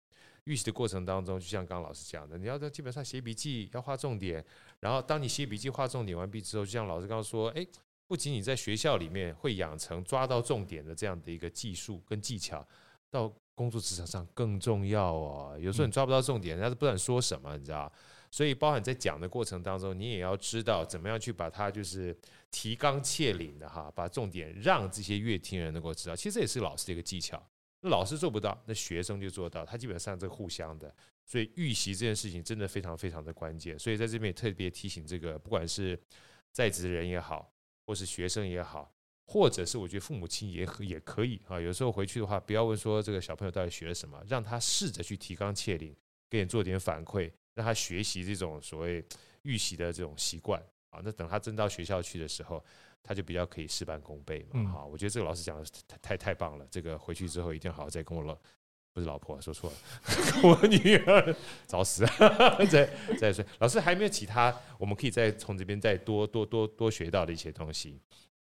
[0.45, 4.43] 预习的过程当中，就像刚刚老师讲的，你要在基本上写笔记，要画重点。
[4.79, 7.67] 然后当你写笔记、画重点完毕之后，就像老师刚刚说，诶，
[8.07, 12.65] 不仅你在学校里面会养成抓到重点的这样的一个技术跟技巧，
[13.11, 15.57] 到工作职场上更重要哦。
[15.59, 17.91] 有时候你抓不到重点，人家都不知道你说什么，你知道。
[18.37, 22.15] 所以，包含在讲的过程当中，你也要知道怎么样去把它就是
[22.51, 26.15] 提纲挈领的哈，把重点让这些乐听人能够知道。
[26.15, 27.43] 其实这也是老师的一个技巧。
[27.81, 29.65] 那老师做不到，那学生就做到。
[29.65, 30.95] 他基本上是互相的。
[31.25, 33.79] 所以预习这件事情真的非常非常的关键。
[33.79, 35.99] 所以在这边也特别提醒这个，不管是
[36.51, 37.51] 在职人也好，
[37.87, 38.93] 或是学生也好，
[39.25, 41.59] 或者是我觉得父母亲也也可以啊。
[41.59, 45.95] 有时候回去的话，不要问说这个小朋友到底学了什么，让他试着去提纲挈领，
[46.29, 47.31] 给你做点反馈。
[47.57, 49.03] 让他学习这种所谓
[49.41, 52.63] 预习的这种习惯啊，那等他真到学校去的时候，
[53.01, 54.63] 他就比较可以事半功倍嘛。
[54.69, 56.67] 好，我觉得这个老师讲的太太太棒了。
[56.69, 58.37] 这个回去之后一定好好再跟我老
[58.93, 59.77] 不是老婆说错了，
[60.43, 61.35] 我女儿
[61.65, 62.05] 找死
[62.69, 62.87] 再
[63.19, 63.43] 再说。
[63.57, 67.99] 老师还没有其他，我们可以再从这边再多多多多学到的一些东西。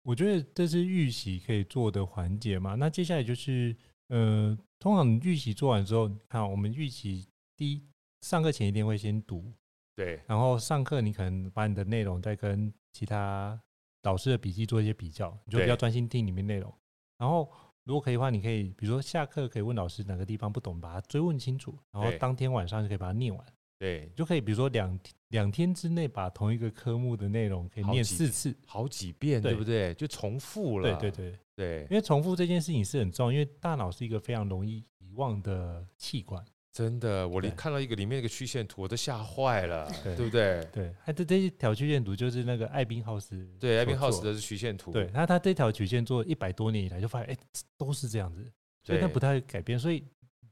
[0.03, 2.75] 我觉得这是预习可以做的环节嘛。
[2.75, 3.75] 那接下来就是
[4.09, 7.83] 呃，通常预习做完之后，看我们预习第一。
[8.21, 9.53] 上课前一定会先读，
[9.95, 13.61] 对，然后上课你可能把你的内容再跟其他
[14.03, 16.73] 老师的笔记做一些比较，你就比较专心听里面内容。
[17.17, 17.51] 然后
[17.85, 23.47] 如果可以的话，你可以比如说下课可以问老师哪个地方不懂，把它追问清楚，然后当天晚上就可以把它念完。
[23.79, 24.99] 对，就可以比如说两
[25.29, 29.95] 两天之内把同一个科目的内容可以念四次，好几，遍，对不对？
[29.95, 30.97] 就重复了。
[30.99, 36.45] 对对对对，因为重复这件事情是很重要，因为大脑是一个非常容易遗忘的器官。
[36.79, 40.65] 真的，我连看到一个里面一个曲线图，我都吓坏了，对，对不对？
[40.73, 44.93] 对，它这这一条曲线图就是那个艾宾浩斯，对，艾宾浩斯的是曲线图。
[44.93, 47.37] 对，那他这条曲线做一百多年以来，就发现哎，
[47.77, 48.49] 都是这样子，
[48.85, 49.77] 所以它不太改变。
[49.77, 50.05] 所以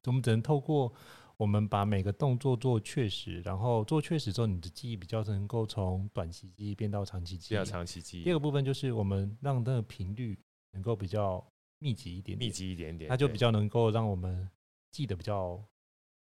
[0.06, 0.92] 我们只能透过
[1.36, 7.48] 我们把每个动作做确实，然后做确实之后，你的记忆比较能够从短期记忆变到长期记忆。
[7.50, 8.24] 变到长期记忆。
[8.24, 10.36] 第二个部分就是我们让那个频率
[10.72, 11.46] 能够比较
[11.78, 14.50] 密集一点点，密集一点点，它就比较能够让我们
[14.90, 15.64] 记得比较。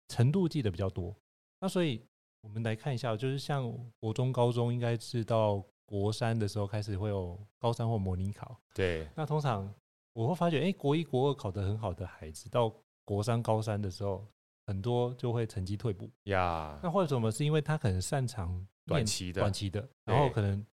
[0.07, 1.15] 程度记得比较多，
[1.59, 2.01] 那所以
[2.41, 8.57] 我们来看一下，就是像国中、高中，应该是到国三的时候开始会有高三或模拟考。
[8.73, 9.73] 对，那通常
[10.13, 14.25] 我会发觉，哎，国一、国二考得很好的孩子，到国三、高三的时候，
[14.65, 16.79] 很多就会成绩退步呀。
[16.81, 20.65] 那或者什么是因为他可能擅长短期的、短期的，然后可能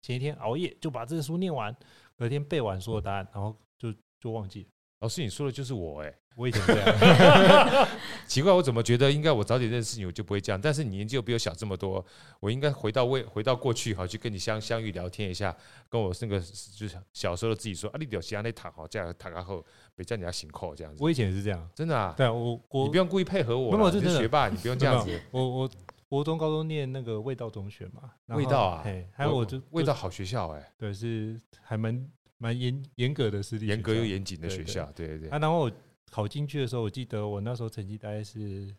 [0.00, 1.74] 前一天熬夜就把这个书念完，
[2.16, 4.70] 隔天背完所有答案，然后就就忘记了。
[5.00, 6.14] 老师，你说的就是我哎。
[6.34, 7.88] 我以前这样，
[8.26, 10.60] 奇怪，我怎么觉得应该我早点认识你，我就不会这样。
[10.60, 12.04] 但是你年纪又比我小这么多，
[12.40, 15.54] 我应该回到未回到过去哈，去跟你相相遇聊天一下，
[15.90, 19.64] 跟我那个就是小时候的自己说啊，你有其他那躺好，这样躺然后
[19.94, 21.02] 别叫你要醒扣这样子。
[21.02, 22.14] 我以前也是这样，真的啊。
[22.16, 25.20] 对啊，我我你不用故意配合我，我是学霸，你不用这样子。
[25.30, 25.70] 我我
[26.08, 32.08] 国中高中念那个味道中学嘛，味道啊，还有我就味道好学校哎，对，是还蛮
[32.38, 35.28] 蛮严严格的私立，严格又严谨的学校，对对对。
[35.28, 35.70] 啊，然后。
[36.12, 38.76] 考进去的时候，我记得我那时候成绩大概是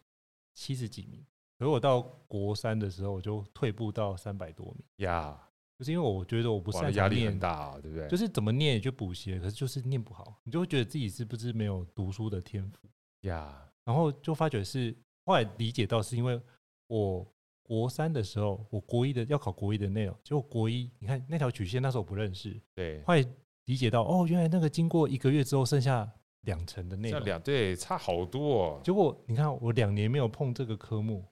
[0.53, 1.19] 七十几名，
[1.57, 5.49] 可是我到国三的时候，我就退步到三百多名呀。
[5.79, 8.07] 就是因为我觉得我不擅长念，压力很大啊，对不对？
[8.07, 12.88] 就是怎么念也就补习，可是就是念不好，你就会觉得自己是不是没有读书的天赋
[13.21, 13.67] 呀？
[13.84, 16.39] 然后就发觉是后来理解到是因为
[16.86, 17.25] 我
[17.63, 23.25] 国三的时候，我国一的要考国一的内容，结果国一你看那条曲线那时候我不认识，对，后来
[23.65, 26.07] 理解到哦，原来那个经过一个月之后剩下。
[26.44, 28.82] 两成的内容，两对差好多，哦。
[28.84, 31.26] 结果你看，我两年没有碰这个科目，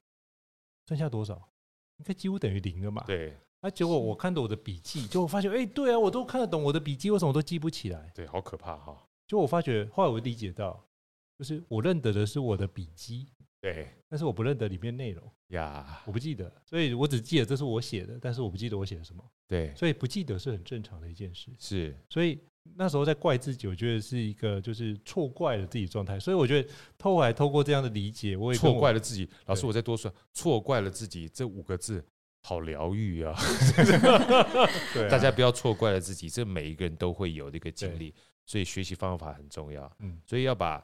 [0.86, 1.34] 剩下多少？
[1.98, 3.04] 应该几乎等于零了嘛。
[3.06, 3.34] 对。
[3.64, 8.10] 那结果我看到我的笔记，结果我发现，哎，对啊，我都看得懂我的笔记，为什么我都记不起来？
[8.14, 9.06] 对，好可怕哈。
[9.26, 10.84] 就我发觉，后来我理解到，
[11.38, 13.28] 就是我认得的是我的笔记，
[13.60, 19.24] 对，但是我不认得里面内容呀，我不记得，所以我只记得这是我写的，但是我不记得我写的什么。
[19.46, 21.52] 对，所以不记得是很正常的一件事。
[21.58, 22.40] 是，所以。
[22.74, 29.28] 那时候在怪自己，我觉得是一个就是错怪了自己状态，所以我觉得透过来透过这样的理解，我也错怪了自己。
[29.46, 32.04] 老师，我再多说，错怪了自己这五个字，
[32.42, 33.34] 好疗愈啊！
[34.94, 38.14] 对，大家不要错怪了自己，这每一个人都会有的一个经历，
[38.46, 39.90] 所以学习方法很重要。
[39.98, 40.82] 嗯，所以要把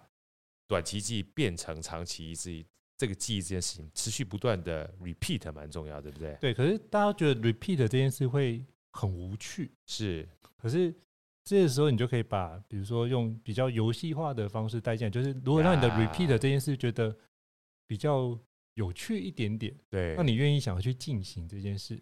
[0.66, 2.66] 短期记忆变成长期记忆，
[2.97, 6.37] 这个记忆这件事情持续不断的 repeat 蛮重要，对不对？
[6.41, 6.53] 对。
[6.53, 10.29] 可是大家觉得 repeat 这件事会很无趣，是。
[10.57, 10.93] 可是
[11.49, 17.16] 这个时候你就可以把，比如说用比较游戏化的方式带进来，就是如果让你的 repeat 这件事觉得
[17.86, 18.38] 比较
[18.74, 21.99] 有趣一点点，对，那你愿意想要去进行这件事。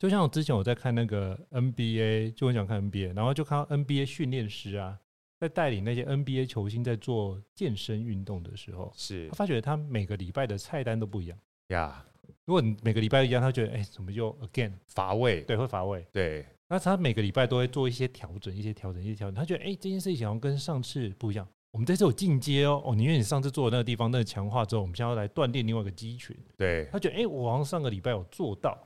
[0.00, 4.98] 就像我之前我在看那个 NBA，就很想看 NBA，然后就看到 NBA 训练师啊，
[5.38, 11.38] 在带领那些 NBA 球星在做健身运动的时候，是他发觉他每个礼拜的菜单都不一样
[11.68, 12.04] 呀。
[12.46, 15.42] 如果你每个礼拜一样，他觉得哎，怎么就 again 乏味？
[15.42, 16.04] 对，会乏味。
[16.10, 19.34] 对，那他每个礼拜都会做一些调整，一些调整，一些调整。
[19.34, 21.46] 他觉得哎，这件事情好像跟上次不一样。
[21.72, 26.36] 我们这次有进阶哦，哦，因为你上次做的那个地方那个强化之后，我们现在要来锻炼另外一个肌群。
[26.56, 28.78] 对，他觉得哎，我好像上个礼拜有做到。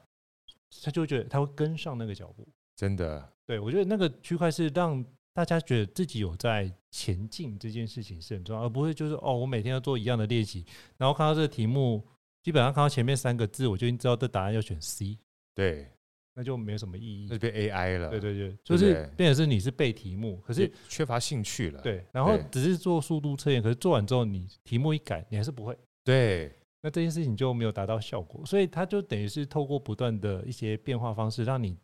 [0.82, 3.32] 他就会觉得他会跟上那个脚步，真的。
[3.46, 10.66] 对，我觉得那个区块是让大家觉得自己有在前进这件事情是很重要，而不会就是哦，我每天要做一样的练习，
[10.96, 12.02] 然后看到这个题目，
[12.42, 15.16] 基本上看到前面三个字，我就已经知道这答案要选 C。
[15.54, 15.88] 对，
[16.34, 18.10] 那就没有什么意义，那就变 AI 了。
[18.10, 21.80] 对对对，就是变成是你是背题目，可是缺乏兴趣了。
[21.80, 25.76] 对，然后只是做速度测验，可是做完之后你题目一改，你还是不会。
[26.02, 26.52] 对。
[26.82, 31.74] 那这件事情就没有达到效果，所以它就等于是透过不断的一些变化方式，让你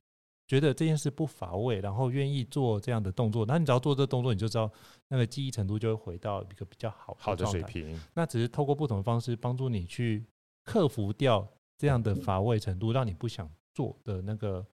[0.46, 3.46] 觉得这件事不乏味，然后愿意做这样的动作。
[3.46, 4.70] 那你只要做这个动作，你就知道
[5.08, 7.98] 那个记忆程度就会回到一个比较好好的水平。
[8.12, 10.22] 那只是透过不同的方式帮助你去
[10.64, 11.48] 克服掉
[11.78, 14.66] 这样的乏味程度，让你不想做的那个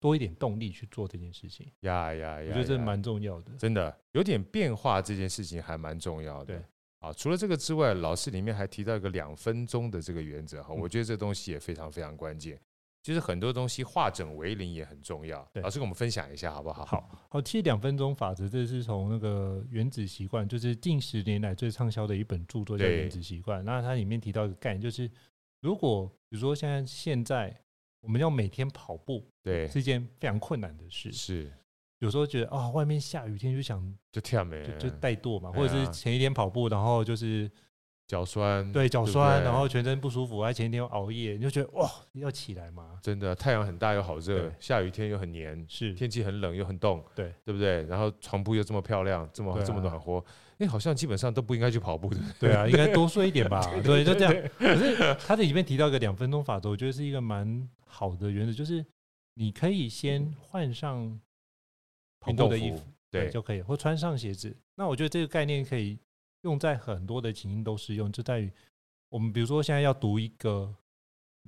[0.00, 1.70] 多一点动力去做这件事情。
[1.80, 2.48] 呀呀呀！
[2.48, 6.56] 我觉得这蛮重要的，真的有点变化，这件事情还蛮重要的。
[6.56, 6.62] 对。
[7.00, 12.60] 啊，除了这个之外，老师里面还提到一个两分钟的这个原则哈，我觉得这东西也非常非常关键。
[13.02, 15.44] 就是很多东西化整为零也很重要。
[15.54, 16.84] 老师跟我们分享一下好不好？
[16.84, 23.58] 好，好，其实两分钟法则这是从那个原子习惯，就是近十年来最畅销的一本著作叫《原子习惯》。
[23.64, 25.10] 那它里面提到一个概念，就是
[25.60, 27.52] 如果比如说现在现在
[28.02, 31.10] 我们要每天跑步，对，是一件非常困难的事。
[31.10, 31.50] 是。
[32.00, 33.80] 有时候觉得啊、哦，外面下雨天就想
[34.10, 37.48] 就跳没，就怠惰嘛，或者是前一天跑步，然后就是
[38.08, 42.98] 脚酸，对脚酸，然后全身不舒服，还前一天又熬夜，你就觉得哇，要起来嘛。
[43.00, 47.84] 真的，太阳很大又好热，下雨天又很黏，是天气很冷又很冻，对对不对？
[47.84, 50.24] 然后床铺又这么漂亮，这么这么暖和，
[50.58, 52.18] 哎，好像基本上都不应该去跑步的。
[52.40, 53.64] 对啊， 应该多睡一点吧。
[53.84, 54.50] 对，就这样。
[54.58, 58.84] 可是他这里面提到一个两分钟法则，我觉得是一个蛮好的原则，就是
[59.34, 61.20] 你可以先换上。
[62.24, 62.80] 跑步的衣服，
[63.10, 64.56] 对，就可以，或穿上鞋子。
[64.76, 65.98] 那我觉得这个概念可以
[66.42, 68.48] 用在很多的情境都适用，就在于
[69.08, 70.72] 我们比如说现在要读一个，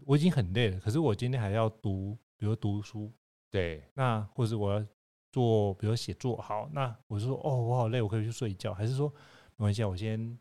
[0.04, 3.12] 我已经很累了，可是我今天还要读，比如读书，
[3.52, 4.84] 对，那或者我要
[5.30, 9.08] 做，比如写作，好，那我就说哦，我好累，我可以去睡觉，还是说
[9.54, 10.36] 没关系，我先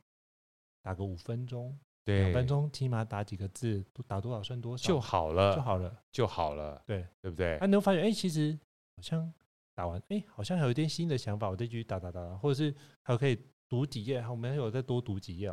[0.82, 7.58] 打个五分钟，对，两分钟，起码打几个字，打多少算多少就好了，就好了，就好了，对，对不对？
[7.62, 8.58] 那你会发现，哎，其实
[8.95, 9.34] 好像。
[9.76, 13.36] 打完，哎、欸，好像还有一点新的想法，我再继续打打打，或者是还可以
[13.68, 15.47] 读几页，好，我们还有再多读几页，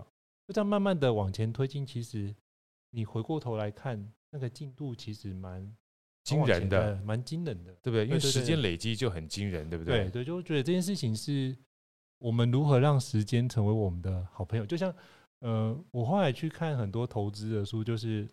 [0.46, 1.86] 就这样慢慢的往前推进。
[1.86, 2.36] 其实
[2.90, 5.74] 你回过头来看，那个进度其实蛮
[6.22, 8.04] 惊人的，蛮惊人的，对不对？
[8.04, 10.00] 因为时间累积就很惊人，对不对？
[10.00, 11.56] 对对，就觉得这件事情是
[12.18, 14.66] 我们如何让时间成为我们的好朋友。
[14.66, 14.94] 就像，
[15.40, 18.28] 呃，我后来去看很多投资的书，就是。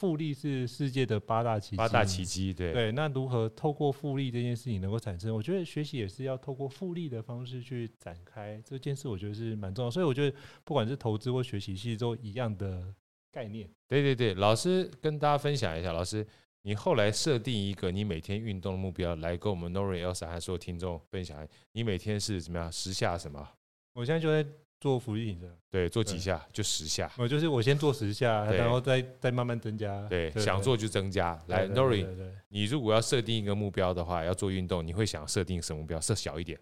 [0.00, 2.92] 复利是世界的八大奇迹，八大奇迹，对对。
[2.92, 5.34] 那如何透过复利这件事情能够产生？
[5.34, 9.90] 我觉得学习也是要透过复利的方式去展开这件事，我觉得是蛮重要。
[9.90, 12.94] 所以我觉得不管是投资或学习，其实都一样的
[13.32, 13.68] 概念。
[13.88, 16.24] 对对对，老师跟大家分享一下，老师
[16.62, 22.70] 你后来设定一个你每天运动的目标，来跟我们 Nori Elsa 和所有听众分享，你每天是怎么样？
[22.70, 23.48] 十下什么？
[23.94, 24.48] 我现在就在。
[24.80, 25.38] 做俯卧撑，
[25.70, 27.10] 对，做几下就十下。
[27.18, 30.06] 我就是我先做十下，然后再再慢慢增加。
[30.08, 31.36] 对，想做就增加。
[31.48, 32.06] 来，Nori，
[32.48, 36.00] 你如果要设定一个目标的话，要做运动，你会想设定什么目标？
[36.00, 36.58] 设小一点。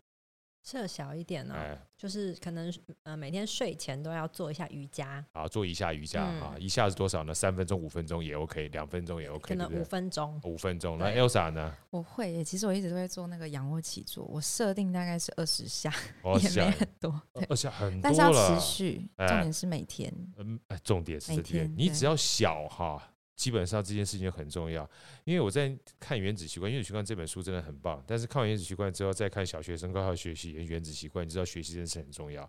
[0.67, 1.55] 设小一点呢，
[1.97, 5.25] 就是可能呃每天睡前都要做一下瑜伽。
[5.33, 7.33] 好，做一下瑜伽啊，一下是多少呢？
[7.33, 10.41] 三分钟、五分钟也 OK，两分钟也 OK，可能五分钟。
[10.43, 10.99] 五分钟。
[10.99, 11.73] 那 Elsa 呢？
[11.91, 15.89] 我会，其实我一直都会做那个仰卧起坐，我设定大概是二十下，
[16.43, 20.13] 也没很多，二十下很多，但是要持续，重点是每天。
[20.39, 23.13] 嗯，重点是每天，你只要小哈。
[23.37, 24.89] 基本上这件事情很重要，
[25.25, 25.69] 因为我在
[26.01, 28.03] 看《原子习惯》，《原子习惯》这本书真的很棒。
[28.07, 32.49] 但是看完《原子习惯》之后，再看小学生高效学习《原子习惯》，你知道学习真的是很重要。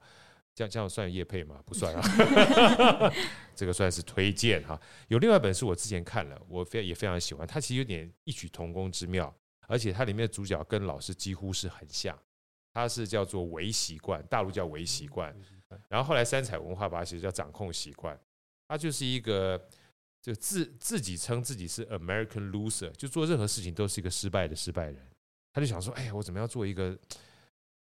[0.56, 1.62] 这样这样算业配吗？
[1.66, 2.02] 不算啊，
[3.54, 4.80] 这个算是推荐哈。
[5.08, 9.32] 有另外一本书我之前看了，我非也非常喜欢，它其实有点异曲同工之妙，
[9.68, 12.18] 而且它里面的主角跟老师几乎是很像。
[12.74, 15.36] 它是叫做微习惯，大陆叫微习惯。
[15.90, 18.20] 然后后来三彩文化把它写叫掌控习惯，
[18.68, 19.62] 它就是一个
[20.22, 25.08] 就自自己称自己是 American loser，就做任何事情都是一个失败的失败人。
[25.54, 26.98] 他就想说，哎呀，我怎么样做一个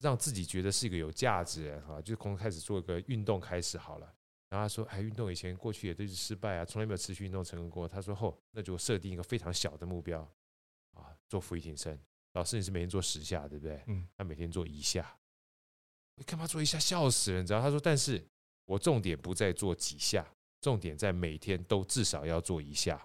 [0.01, 4.15] 让自己觉得是一个有价值的哈，就从开始做一个运动开始好了。
[4.51, 7.89] 然后他说，哎，运动以前过去也都是失败啊，从来没有持续运动成功过。
[7.89, 10.21] 他说，后那就设定一个非常小的目标
[10.93, 11.99] 啊，做伏地挺身。
[12.35, 13.83] 老师，你是每天做十下，对不对？
[13.87, 15.17] 嗯，他每天做一下。
[16.17, 16.79] 你干嘛做一下？
[16.79, 17.43] 笑死人！
[17.43, 17.61] 你知道？
[17.61, 18.25] 他说，但是
[18.67, 20.25] 我重点不在做几下，
[20.65, 22.99] 重点在每天都至少要做一下。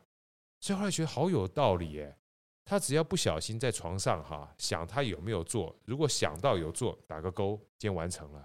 [0.61, 2.15] 所以后来觉得好有道理耶。
[2.63, 8.39] 他只要不小心在床上哈想他有没有做，如果想到有做，打个勾，今天完成了；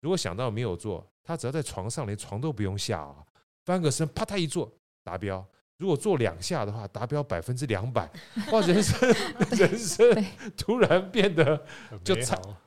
[0.00, 3.24] 如果想到没有做，他只要在床上连床都不用下啊，
[3.64, 4.72] 翻个身，啪嗒一坐，
[5.04, 5.46] 达标。
[5.76, 8.10] 如果做两下的话，达标百分之两百，
[8.50, 8.60] 哇！
[8.62, 9.14] 人生
[9.56, 11.62] 人生 突然变得
[12.02, 12.16] 就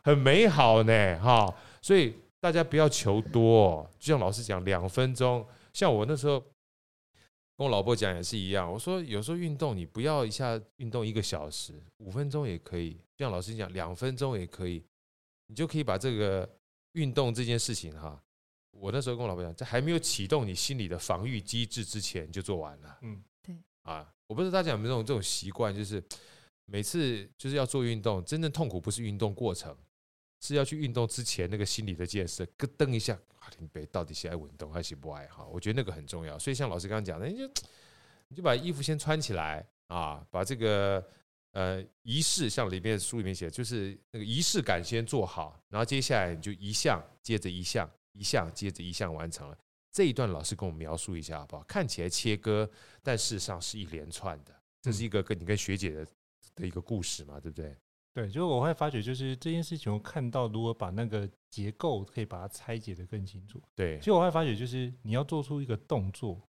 [0.03, 1.53] 很美好呢，哈！
[1.81, 5.45] 所以大家不要求多，就像老师讲，两分钟。
[5.73, 6.39] 像我那时候
[7.57, 12.93] 跟我老婆讲也是一样，我说有时候运动你不要一下运动一个小时，五分钟也可以。
[13.15, 14.83] 就像老师讲，两分钟也可以，
[15.47, 16.49] 你就可以把这个
[16.93, 18.19] 运动这件事情哈。
[18.71, 22.97] 我那时候跟我老婆讲，在还没有启动你心里的防御机制之前就做完了。
[23.01, 23.55] 嗯，对。
[23.83, 26.03] 啊，我不知道大家有没有这种这种习惯，就是
[26.65, 29.75] 每次就是要做运动，真正痛苦不是运动过程，
[30.41, 33.17] 是要去运动之前那个心理的建设，咯噔一下，
[33.59, 35.25] 林北到底是爱运动还是不爱？
[35.27, 36.37] 哈，我觉得那个很重要。
[36.37, 37.47] 所以像老师刚刚讲的，你就
[38.27, 41.01] 你就把衣服先穿起来啊，把这个
[41.53, 47.89] 呃仪式，像里面书里面写，就是那个仪式感先做好，然后接下来你就一项接着一项。
[48.13, 49.57] 一项接着一项完成了
[49.89, 51.63] 这一段，老师跟我们描述一下好不好？
[51.63, 52.69] 看起来切割，
[53.01, 54.53] 但事实上是一连串的。
[54.81, 56.05] 这是一个跟你跟学姐的
[56.55, 57.73] 的一个故事嘛，对不对？
[58.13, 63.61] 对，就是我会发觉，就是这件事情，我看到如果把那个结构可以把它拆解的更清楚。
[63.75, 66.41] 对，其实我会发觉，就是你要做出一个动作，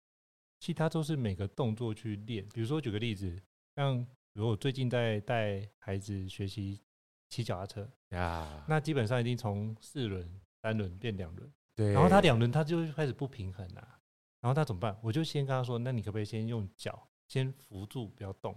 [0.61, 2.47] 其他都是每个动作去练。
[2.53, 3.41] 比如说，举个例子，
[3.77, 6.81] 像比如我最近在带孩子学习
[7.29, 10.41] 骑脚踏车呀，那基本上已经从四轮。
[10.65, 13.99] 三轮变两轮，对，然后他两轮他就开始不平衡啊，
[14.41, 14.97] 然后他怎么办？
[15.03, 18.57] 我就先跟他说，那你可不可以先用脚先扶住，不要动，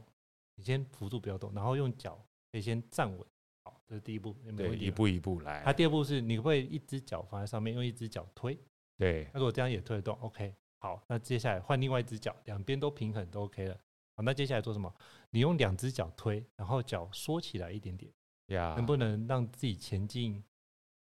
[0.54, 2.24] 你先扶住不要动，然后用脚
[2.56, 3.28] 可以先站稳，
[3.66, 5.62] 好，这是第一步，对，一步一步来。
[5.66, 8.58] 它第二步是，你可不可以一只脚放在上面，用一只脚推？
[8.98, 13.78] 对，那如果这样也推得动，OK，好，那接下来换另外一只脚，两边都平衡都 OK 了，
[14.16, 14.90] 好，那接下来做什么？
[15.32, 18.10] 你用两只脚推，然后脚缩起来一点点，
[18.48, 20.42] 呀，能不能让自己前进？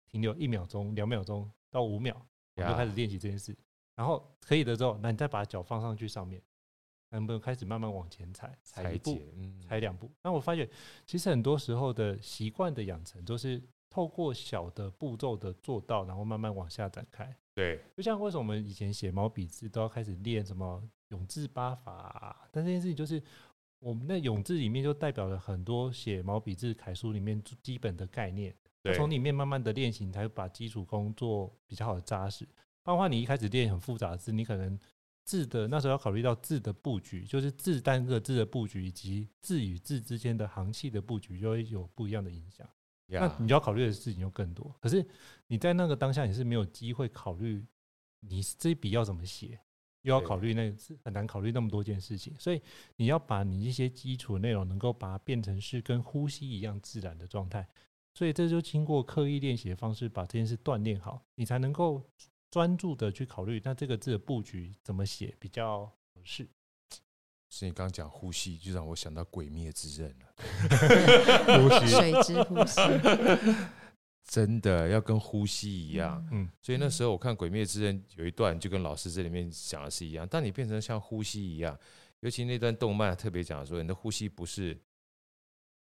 [0.09, 2.21] 停留一秒钟、两秒钟到五秒，
[2.57, 3.57] 我就开始练习这件事。
[3.95, 6.43] 然后可以的时候，那你再把脚放上去上面，
[7.11, 8.57] 能不能开始慢慢往前踩？
[8.63, 9.21] 踩一步，
[9.67, 10.11] 踩两步。
[10.23, 10.69] 那我发觉，
[11.07, 17.35] 其实很多时候的习惯的养成，都是透过小的步骤的做到，然后慢慢往下展开。
[17.55, 22.49] 对，就像为什么我们以前写毛笔字都要开始练什么永字八法啊？
[22.53, 23.23] 但这件事情就是，
[23.81, 28.55] 我们的永字里面就代表了很多写毛笔字楷书里面基本的概念。
[28.95, 32.49] 从里面慢慢的练习，你才会把基础工作比较好的扎实。
[32.83, 34.79] 包括你一开始练很复杂的字，你可能
[35.29, 42.67] 字的那时候要考虑到字的布局，就是字单个字的布局，以及字与字之间的行气的布局，就会有不一样的影响。
[43.09, 44.75] 那你要考虑的事情就更多。
[44.81, 45.07] 可是
[45.47, 47.63] 你在那个当下，你是没有机会考虑
[48.21, 49.61] 你这一笔要怎么写，
[50.01, 50.75] 又要考虑那
[51.05, 52.35] 很难考虑那么多件事情。
[52.39, 52.63] 所以
[52.97, 57.69] 你要把你一些基础内容，能够把它变成是跟呼吸一样自然的状态。
[58.15, 62.03] 所以这就经过刻意练习的方式，把这件事锻炼好，你才能够
[62.51, 66.49] 专注的去考虑，那这个字的布局怎么写比较合适。
[67.51, 70.27] 是你刚刚讲呼吸，就让我想到《鬼灭之刃》了。
[71.61, 72.81] 呼吸，水之呼吸，
[74.29, 76.27] 真的要跟呼吸一样。
[76.31, 80.29] 嗯，所以那时候我看《鬼灭之刃》有一段，就跟老师这里面讲的是一样。
[80.29, 81.79] 当你变成像呼吸一样，
[82.21, 84.79] 尤其那段动漫特别讲说，你的呼吸不是。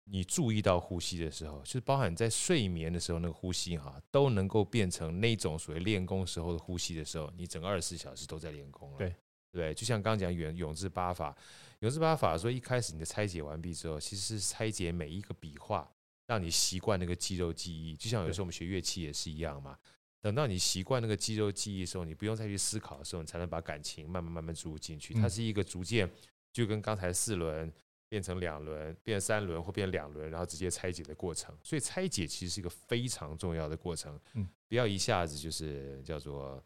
[0.05, 8.97] 你注意到呼吸的时候，就是包含在睡眠的时候，那个呼吸哈，都能够变成那种所谓练功时候的呼吸的时候，你整个二十四小时都在练功了。
[8.97, 9.15] 对
[9.51, 11.33] 对，就像刚刚讲永永字八法，
[11.79, 15.89] 永字八法说一开始你的拆解完毕之后，其实是拆解每一个笔画，
[16.27, 17.95] 让你习惯那个肌肉记忆。
[17.95, 19.77] 就像有时候我们学乐器也是一样嘛，
[20.21, 25.13] 等到你习惯那个肌肉记忆的时候，你不用再去思考的时候，你才能把感情慢慢慢慢注入进去。
[25.13, 26.11] 它是一个逐渐，
[26.51, 27.71] 就跟刚才四轮。
[28.13, 31.57] 变成两轮，变三轮或变两轮，然后直接拆解的过程。
[31.63, 34.21] 所以拆解其实是一个非常重要的过程。
[34.35, 36.63] 嗯，不要一下子就是叫做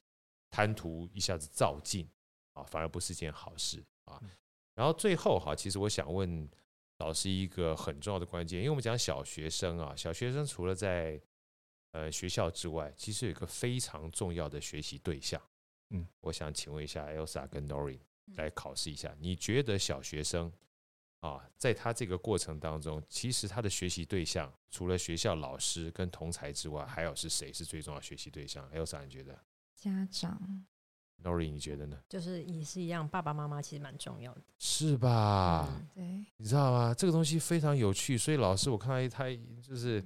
[0.49, 2.05] 贪图一下子造进
[2.51, 4.21] 啊，反而不是件好事啊。
[4.75, 6.49] 然后最后哈，其实我想问
[6.97, 11.17] 老师一个很重要的关键，因为我们讲小学生啊，小学生除了在
[11.91, 15.41] 呃学校之外，其实有一个非常重要的学习对象。
[15.91, 17.99] 嗯，我想请问一下 Elsa 跟 Nori
[18.35, 20.51] 来考试一下，你觉得小学生
[21.19, 29.37] 啊，在他这个过程当中，其实他的学习对象除了学校老师跟同才之外，还有是谁是最重要的学习对象？Elsa 你觉得？
[29.75, 30.65] 家长。
[31.23, 31.97] Nori 你觉得呢？
[32.07, 35.67] 就是也是一样，爸爸妈妈其实蛮重要的，是吧？
[35.67, 36.93] 嗯、对，你知道吗？
[36.93, 39.23] 这个东西非常有趣，所以老师我看到一他
[39.59, 40.01] 就是，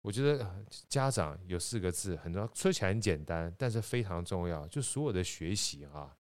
[0.00, 0.50] 我觉得
[0.88, 4.66] 家长有四个字很重要，说起来很简单，但是非常重要。
[4.68, 6.16] 就所有的学习啊，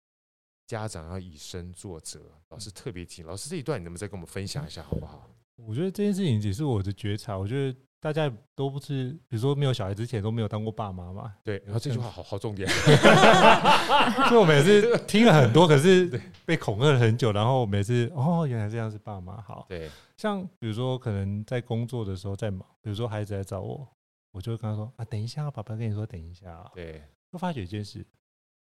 [0.65, 2.19] 家长要以身作则。
[2.49, 5.29] 老师特别提，老师这一段你能不能再跟我们分享一下，好不好？
[5.55, 7.37] 我觉得这件事情也是我的觉察。
[7.37, 7.77] 我觉得。
[7.97, 11.33] 大家都不是，比如说没有小孩之前都没有当过爸妈嘛？
[11.43, 12.69] 对，然后这句话好好重点，
[14.29, 19.65] 所以我每次 听了很多，可是被恐吓了很久，然后每次哦，原来这样是爸妈好。
[19.67, 23.87] 对，像比如说可能在工作的时候在忙，比如说孩子来找我，
[24.29, 26.63] 我就会跟他说啊，等一下，爸爸跟你说等一下。
[26.75, 27.01] 对，
[27.31, 28.05] 就发觉一件事，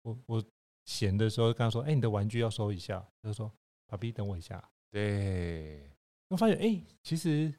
[0.03, 0.43] 我我
[0.85, 3.51] 闲的时候跟他说，哎，你的玩具要收一下，他就说，
[3.87, 4.63] 爸比等我一下。
[4.89, 5.89] 对，
[6.27, 7.53] 我发现哎，其实。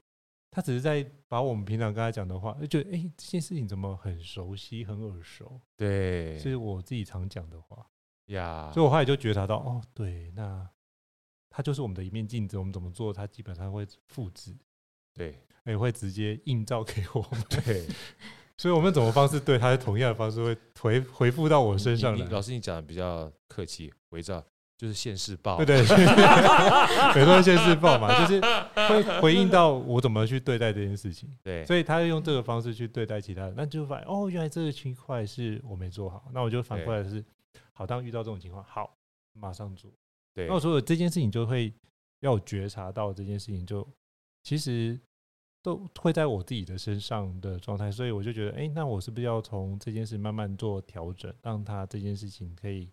[0.57, 5.61] 他只是在把我们平常跟他讲的话，就觉得哎，这件事情怎么很熟悉、很耳熟？
[5.77, 7.85] 对，是我自己常讲的话
[8.27, 8.71] 呀。
[8.73, 10.71] 所以我后来就觉察到，哦，对，那
[11.51, 14.57] 他就是我们的一面镜子，我们怎么做，他基本上会复制，
[15.13, 17.43] 对，也会直接映照给我们。
[17.49, 17.89] 对，
[18.57, 22.27] 所以我们怎么方式对他，同样的方式会 回回复到我身上来。
[22.27, 24.45] 老师，你讲的比较客气，回照。
[24.77, 25.97] 就是现世报，对对，对，
[27.15, 28.41] 没错，现世报嘛，就是
[28.89, 31.33] 会回应到我怎么去对待这件事情。
[31.45, 37.25] 对，所以他用这个方式去对待其他人，那就发现哦，原来这个区块是我没做好，那我就反过来是，
[37.73, 38.97] 好，当遇到这种情况，好，
[39.33, 39.89] 马上做。
[40.35, 41.73] 对，那我说这件事情就会
[42.21, 43.87] 要我觉察到这件事情，就
[44.43, 44.99] 其实
[45.65, 52.89] 都会在我自己的身上的状态，所以我就觉得，哎，那我是不是要从这件事慢慢做调整，让他这件事情可以。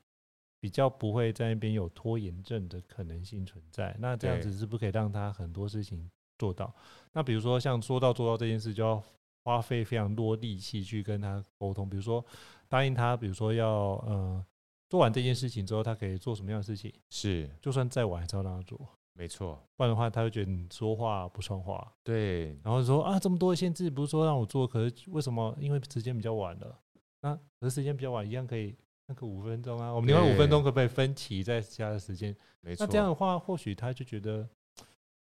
[0.64, 6.08] 比较不会在那边有拖延症的可能性存在，那这样子是不是可以让他很多事情
[6.38, 6.72] 做到？
[7.14, 9.04] 那比如说像说到做到这件事，就要
[9.44, 11.90] 花费非常多力气去跟他沟通。
[11.90, 12.24] 比如说
[12.70, 13.68] 答应他，比如说要
[14.06, 14.46] 呃
[14.88, 16.94] 做完这件事情之后，他可以做什么样的事情？
[17.10, 18.80] 是，就算再晚，还是要让他做。
[19.14, 21.94] 没错，不然的话，他会觉得你说话不算话。
[22.04, 25.56] 对，然后说啊，这么多限制，不是说让我做，可是为什么？
[25.60, 26.80] 因为时间比较晚了。
[27.22, 28.76] 那可是时间比较晚，一样可以。
[29.08, 32.34] 那个五分钟啊，我们另外五分钟可不可以分期在其他的时间？
[32.62, 32.86] 没错。
[32.86, 34.48] 那这样的话，或许他就觉得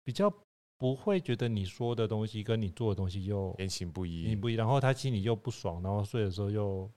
[0.04, 0.30] 比较
[0.78, 4.56] 不会觉得你说的东西跟你做的东西又言行不一，言行不一。
[4.56, 6.92] 然后他心里又不爽，然后睡的时候又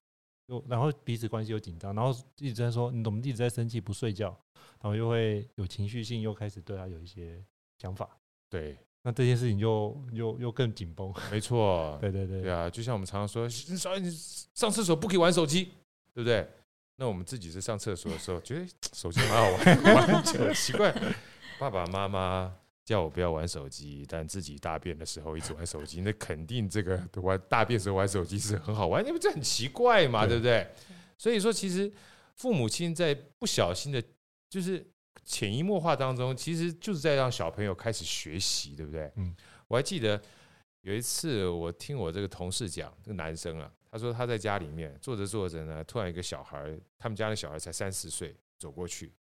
[0.47, 4.37] 又，然后彼此关系又紧张，然后一直在说你怎么一直在生气不睡觉，
[4.83, 7.43] 然后又会有情绪性，又开始对他有一些
[7.79, 8.19] 想法。
[8.51, 11.15] 对，那这件事情就又又更紧绷。
[11.31, 14.11] 没错，对 对对，对啊，就像我们常常说，你上你
[14.55, 15.67] 上厕所不可以玩手机，
[16.13, 16.47] 对不对？
[16.97, 20.93] 那我们自己在上厕所的时候，觉得手机蛮好玩，玩久了奇怪。
[21.59, 22.55] 爸爸妈妈
[22.85, 30.69] 叫我不要玩手机，但自己大便的时候一直玩手机，那肯定这个玩大便时候玩手机是很好玩，因为这很奇怪嘛，对不对？
[31.17, 31.91] 所以说，其实
[32.35, 34.03] 父母亲在不小心的，
[34.53, 34.87] 就是
[35.25, 39.11] 潜移默化当中，其实就是在让小朋友开始学习，对不对？
[39.17, 39.35] 嗯，
[39.67, 40.21] 我还记得
[40.83, 43.73] 有一次，我听我这个同事讲，这个男生啊。
[43.91, 49.15] 他说他在家里面坐着坐着呢，突然一个小孩，他们家的小孩才三四岁，走过去，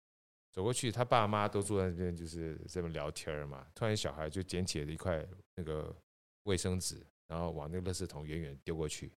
[0.52, 3.66] 走过去，他爸妈都坐在那边，就是这么聊天嘛。
[3.74, 5.96] 突然小孩就捡起了一块那个
[6.42, 9.10] 卫生纸，然后往那个垃圾桶远远丢过去，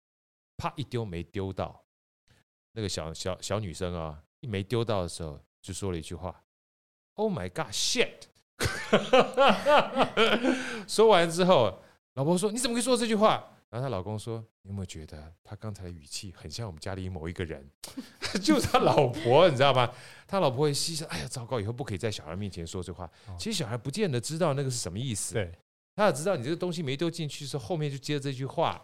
[0.58, 1.84] 啪一丢没丢到。
[2.74, 6.44] 那个小小小女生啊，一没丢到的时候，就说了一句话
[7.16, 8.26] ：“Oh my God, shit！”
[10.88, 11.80] 说完之后，
[12.14, 17.68] 老婆说：“你怎么会说这句话？”然后她老公说：“你有没有觉得他刚才的语气很像我们家里某一个人？
[18.44, 19.92] 就是他老婆，你知道吗？
[20.28, 23.10] 他老婆会心想：哎呀，糟糕，以后不可以在小孩面前说这话。
[23.40, 25.34] 其实小孩不见得知道那个是什么意思。
[25.34, 25.52] 对，
[25.96, 28.80] 他要知道你这个东西没丢进去的时候，后面就接着这句话，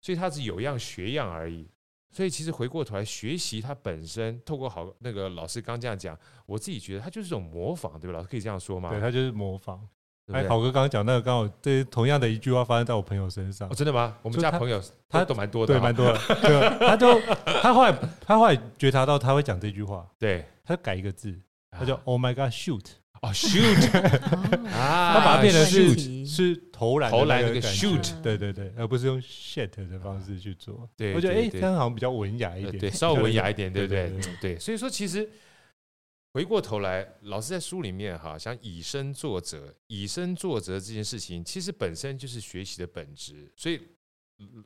[0.00, 1.66] 所以他是有样学样而已。
[2.14, 8.16] 所以其实回过头来学习，他本身透过好那个老师刚这样讲，我自己觉得他就是一种模仿，对吧？
[8.16, 8.90] 老师可以这样说吗？
[8.90, 9.80] 对，他就是模仿。”
[10.32, 13.68] 哎，好哥刚刚讲那个，刚好这同样的一句话发生在我朋友身上。
[13.68, 14.16] 哦，真的吗？
[14.22, 16.18] 我们家朋友他懂蛮多的，对，蛮多的。
[16.40, 17.20] 对，他就
[17.60, 21.38] 他后来他后来觉察到他会讲这句话，对，他就改一个字，
[21.70, 22.86] 他就 Oh my God shoot，
[23.22, 23.96] 哦 shoot，
[24.68, 30.88] 啊，他把它变成是是投篮投篮那个 shoot，对对对，而不是用 shit 的方式去做。
[30.96, 34.12] 对，我觉得哎，这样好像比较文雅一点，对，稍微文雅一点，对不对？
[34.40, 35.28] 对，所以说其实。
[36.36, 43.48] 回过头来，老师在书里面哈，想以身作则，以身作则这件事情，其实本身就是学习的本质。
[43.56, 43.80] 所以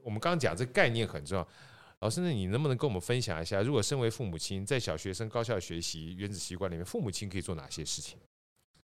[0.02, 1.46] 我们刚刚讲这个概念很重要。
[1.98, 8.16] 老师，那你能不能跟我们分享一下，如果身为父母亲，在小学生高效学习原子习惯里面，父母亲可以做哪些事情？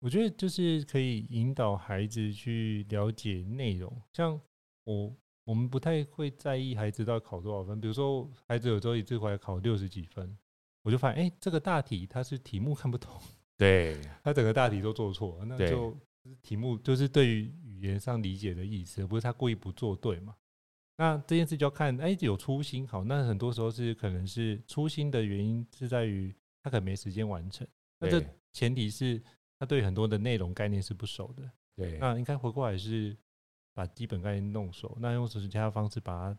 [0.01, 4.41] 我觉得就是可以引导孩子去了解内容，像
[4.85, 10.37] 我我们不太会在意孩子到底考多少分，比如说孩子有时候一次回来考六十几分，
[10.83, 13.11] 我就发现哎、欸，这个大题他是题目看不懂，
[13.57, 15.97] 对他整个大题都做错，那就
[16.43, 20.35] 题目就是对于语言上理解的意思，不是他故意不做对嘛？
[20.99, 27.67] 那这件事就要看，哎、欸，有初心好，那很多时候是可能是初心的原因是在于他可能没时间完成。
[27.99, 29.23] 那这前提是
[29.59, 31.43] 他对很多的内容概念是不熟的。
[31.75, 33.17] 对，那应该回过来是
[33.75, 36.39] 把基本概念弄熟，那用其他的方式把它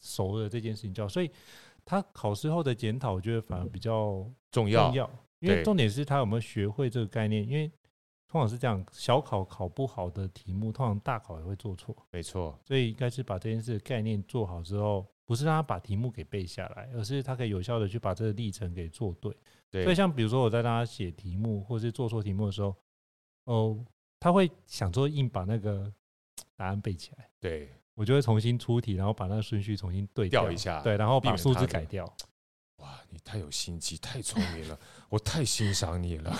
[0.00, 1.08] 熟了这件事情叫。
[1.08, 1.30] 所以
[1.84, 7.70] 他考试后的检讨，我觉得反而比较重要，重要，因为重点是他有没有学会这个概念，因为。
[8.26, 11.94] 通常是这样，小考考不好的题目，通常大考也会做错。
[12.10, 19.36] 没错，所以应该是把这件事的概念做好之后，不是让他把题目给背下来，而是他可以有效的去把这个历程给做对。
[19.70, 22.76] 对，所以像比如说我在让他写题目或是做错题目的时候，
[23.44, 23.84] 哦，
[24.20, 25.92] 他会想说硬把那个
[26.56, 27.28] 答案背起来。
[27.40, 32.04] 对，我就会重新出题，然后把那个顺序重新对调一下，对，然后把数字改掉。
[32.84, 34.78] 哇，你太有心机，太聪明了，
[35.08, 36.30] 我太欣赏你了。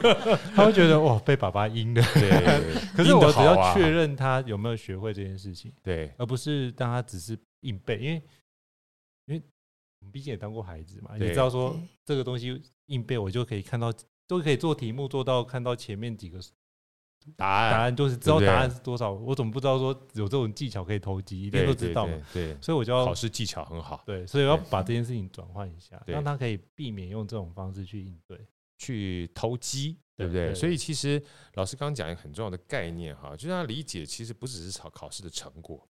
[0.54, 2.02] 他会觉得哇，被爸爸阴了。
[2.12, 8.22] 对，可是我只要确认他有没有学会这件事情，对，而不是让他只是硬背，因为
[9.26, 9.42] 因为
[10.00, 11.74] 我们毕竟也当过孩子嘛，你知道说
[12.04, 13.90] 这个东西硬背，我就可以看到，
[14.26, 16.38] 都可以做题目做到看到前面几个。
[17.36, 21.42] 答案答案就是知道答案是多少，我怎么不知道说有这种技巧可以投机？
[21.42, 22.20] 一定都知道嘛。
[22.32, 24.02] 对，所以我就要考试技巧很好。
[24.04, 28.38] 对，所以要把这件事情转换一下，让他可以避免用这种方式去应对，
[28.78, 30.54] 去投机，对不对？
[30.54, 31.22] 所以其实
[31.54, 35.88] 老师刚刚讲一个很重要的概念哈，就是他理解，其实不只是考考试的成果，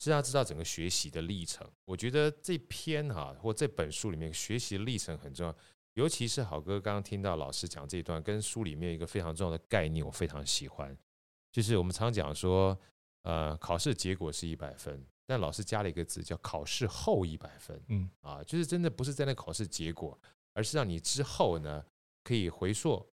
[0.00, 1.66] 是让他知道整个学习的历程。
[1.84, 5.54] 我觉得这篇哈或这本书里面学习历程很重要。
[5.94, 10.96] 尤其是好哥刚刚听到老师讲这一段，跟书里面一个非常重要的概念，我非常喜欢，
[11.50, 12.78] 就是我们常讲说，
[13.22, 20.18] 呃，考试结果是一百分，但老师加了一个字叫考试后一百分，嗯啊，就是真的不是在那考试结果，
[20.54, 21.84] 而是让你之后呢
[22.24, 23.06] 可以回溯、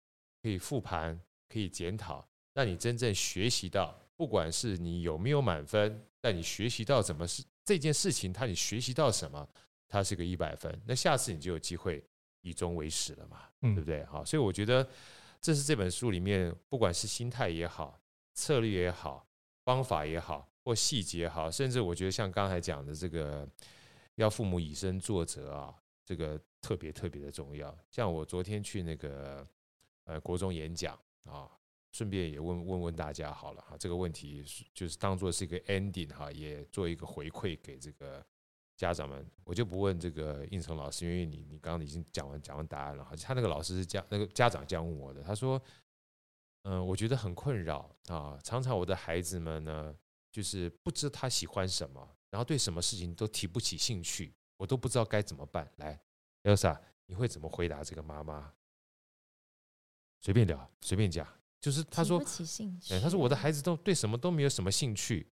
[0.44, 1.20] 可以复盘、
[1.50, 9.50] 可以检讨，让你真正学习到，不管是你有没有满分，但你学习到怎么是这件事情，它你学习到什么，
[9.88, 12.04] 它是个一百分，那下次你就有机会。
[12.48, 14.06] 以终为始了嘛，对不对？
[14.06, 14.88] 好，所以我觉得
[15.42, 18.00] 这是这本书里面，不管是心态也好、
[18.34, 19.28] 策略也好、
[19.66, 23.48] 方法也好，或细节也好，甚至我觉得像刚才讲的这个，
[24.16, 25.76] 要父母以身作则啊，
[26.06, 27.78] 这个特别特别的重要。
[27.92, 29.46] 像我昨天去那个
[30.06, 31.52] 呃国中演讲啊，
[31.92, 34.44] 顺便也问问问大家好了哈，这个问题
[34.74, 38.26] 就是当做是一个 ending 哈，也做一个回馈给这个。
[38.78, 43.04] 家长们，我就不问这个应成老师，因为你你刚刚已经讲完讲完答案了。
[43.24, 45.60] 他那个老师是家那个家长这样问我的，他说
[46.62, 49.96] ：“嗯，我觉得很困扰啊，常常我的孩子们呢，
[50.32, 56.00] 就是不知他喜欢什么，然后对什么事情都提不起兴趣，我都不知道该怎么办。”来
[56.44, 58.54] ，Elsa，你会怎么回答这个妈妈？
[60.22, 61.28] 随便聊，随便讲，
[61.60, 62.22] 就是他说，
[62.92, 65.32] 哎，他说我的孩子都对什么都没有什么兴趣。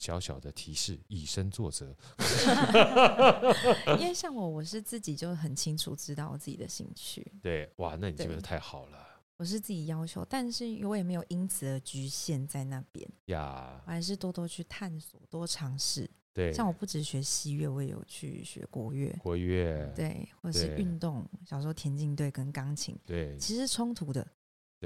[0.00, 1.94] 小小的提示，以身作则。
[4.00, 7.32] 因为像我，我是自己就很清楚知道我自己的兴趣。
[7.42, 9.06] 对，哇，那你这个太好了。
[9.36, 13.80] 我是自己要求，但是我也没有因此而局限在那边呀。
[13.86, 16.10] 我还是多多去探索，多尝试。
[16.32, 19.14] 对，像我不只学西乐，我也有去学国乐。
[19.22, 24.26] 国乐，对，或者是运动，小时候田径队跟钢琴，对，其实冲突的。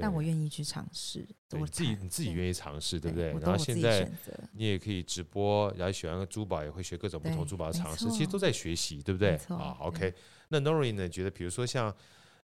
[0.01, 3.31] 但我愿意去尝试，你自己你自己愿意尝试，对不对？
[3.39, 4.09] 然后现在
[4.53, 9.35] 你也可以直播，然后喜欢个珠宝，也会学各种不同珠宝的尝试，其实都在学习，对不对？
[9.47, 10.13] 啊，OK。
[10.49, 11.07] 那 Nori 呢？
[11.07, 11.95] 觉得比如说像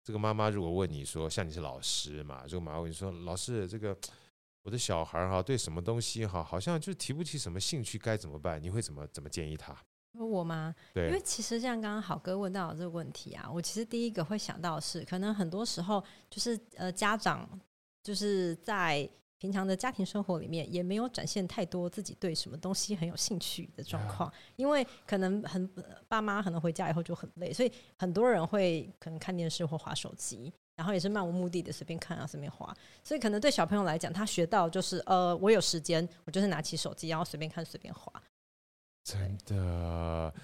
[0.03, 3.97] 这个妈妈，如果问你说，像你是老师嘛，这个妈妈问你说，老师，这个
[4.63, 8.61] 我的小孩哈，对什么东西哈，好像就提不起什么兴趣，该怎么办？
[8.61, 9.77] 你会怎么怎么建议他？
[10.25, 10.75] 我吗？
[10.95, 17.49] 对，因为其实像刚刚好哥问到的这个问题啊，我其实第一个会想到的是，可能很多时候就是呃，家长
[18.03, 19.09] 就是在
[19.39, 25.69] 平常的家庭生活里面，也没有展现太多自己对什么东西很有兴趣的状况，因为可能很
[26.09, 38.13] 爸妈可能回家以后就很累，所以很多人会可能看电视或划手机，然后也是漫无目的的随便看啊，随便滑，所以可能对小朋友来讲，他学到就是呃，我有时间，我就是拿起手机，然后随便看，随便滑。
[39.09, 40.35] 真的，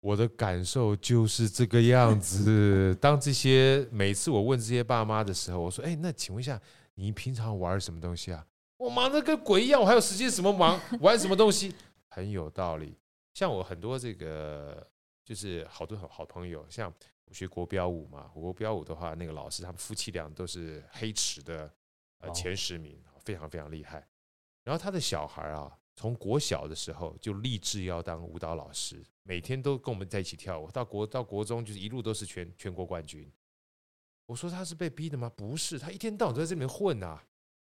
[0.00, 2.94] 我的感受就是这个样子。
[2.96, 6.60] 当这些每次我问这些爸妈的时候，我说：“哎，那请问一下，
[6.94, 8.46] 你平常玩什么东西啊？
[8.76, 11.74] 我忙得跟鬼一样，我还有时间什么忙玩什么东西？
[12.10, 12.98] 很有道理。
[13.32, 14.86] 像我很多这个
[15.24, 16.92] 就是好多好好朋友，像
[17.24, 21.72] 我学国标舞嘛，国标舞的话，那个老师他们夫妻俩都是黑池的
[22.18, 24.06] 呃前十名，非常非常厉害。
[24.64, 33.30] 然后他的小孩啊，从国小的时候就立志要当舞蹈老师，每天都跟我们在一起跳舞，到国到国中就是一路都是全全国冠军。
[34.26, 35.30] 我说他是被逼的吗？
[35.34, 37.18] 不是，他一天到晚都在这里面混呐。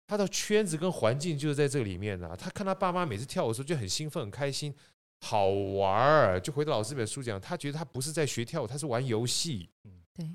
[0.05, 2.35] 他的圈子跟环境就是在这里面呐。
[2.35, 4.73] 他看他爸妈每次跳舞的时候就很兴奋、很开心、
[5.21, 6.39] 好玩儿。
[6.39, 9.69] 就回到老师这本书讲，他觉得他不是在学跳舞，他是玩游戏。
[9.83, 10.27] 嗯，对，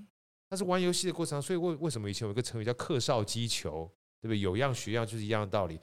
[0.48, 1.42] 他是玩游戏的过程。
[1.42, 3.90] 所以为为什么以前有一个成语叫“课少击球”，
[4.22, 4.38] 对不对？
[4.38, 5.78] 有样学样就是一样的道理。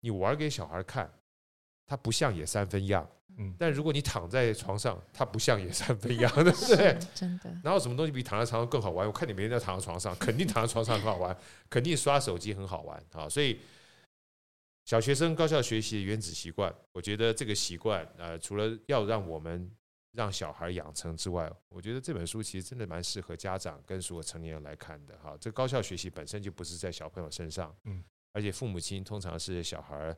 [0.00, 1.08] 你玩给小孩看，
[1.88, 3.08] 他不像也三分样。
[3.40, 6.98] 嗯，但如果你躺在床上，它不像也三分样， 对不对？
[7.14, 7.48] 真的。
[7.62, 9.06] 然后什么东西比躺在床上更好玩？
[9.06, 11.36] 我看你每天在躺在床上，肯定躺在床上很好玩，
[11.70, 13.28] 肯定刷手机很好玩啊！
[13.28, 13.60] 所以
[14.84, 19.70] 小学生高效学习的原子习惯，我觉得这个习惯，呃，除了要让我们
[20.10, 25.36] 让小孩养成之外，我觉得这本书其实真的蛮适合家长跟所有成年人来看的哈。
[25.40, 30.16] 这高效学习本身就不是在小朋友身上，嗯，而且父母亲通常是小孩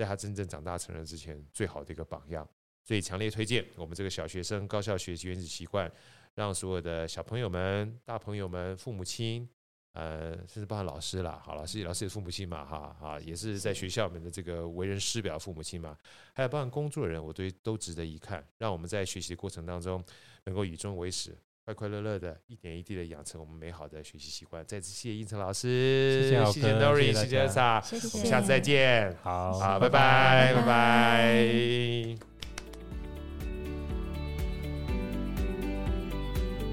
[0.00, 2.48] 在他真正长大成人之前最好的一个榜样。
[2.82, 5.92] 所以强烈推荐我们这个小学生高效学习原子习惯，
[6.34, 9.46] 让所有的小朋友们、大朋友们、父母亲，
[9.92, 15.94] 呃，甚至包括老师啦，好，老师老师也父母亲嘛，哈，啊，也是在学校里面的这个为人师表父母亲嘛，
[16.32, 18.44] 还有包括工作人，我觉得都值得一看。
[18.56, 20.02] 让我们在学习的过程当中，
[20.44, 21.36] 能够以终为始，
[21.70, 24.64] 快快乐乐的，一点一滴的养成我们美好的学习习惯。
[24.66, 27.80] 再次谢谢应成老师，谢谢谢谢 Nori，谢谢 Elsa，
[28.12, 32.16] 我们下次再见，好，好，拜拜，拜拜。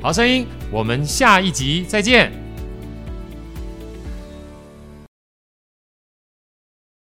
[0.02, 2.47] 好声音，我们下一集再见。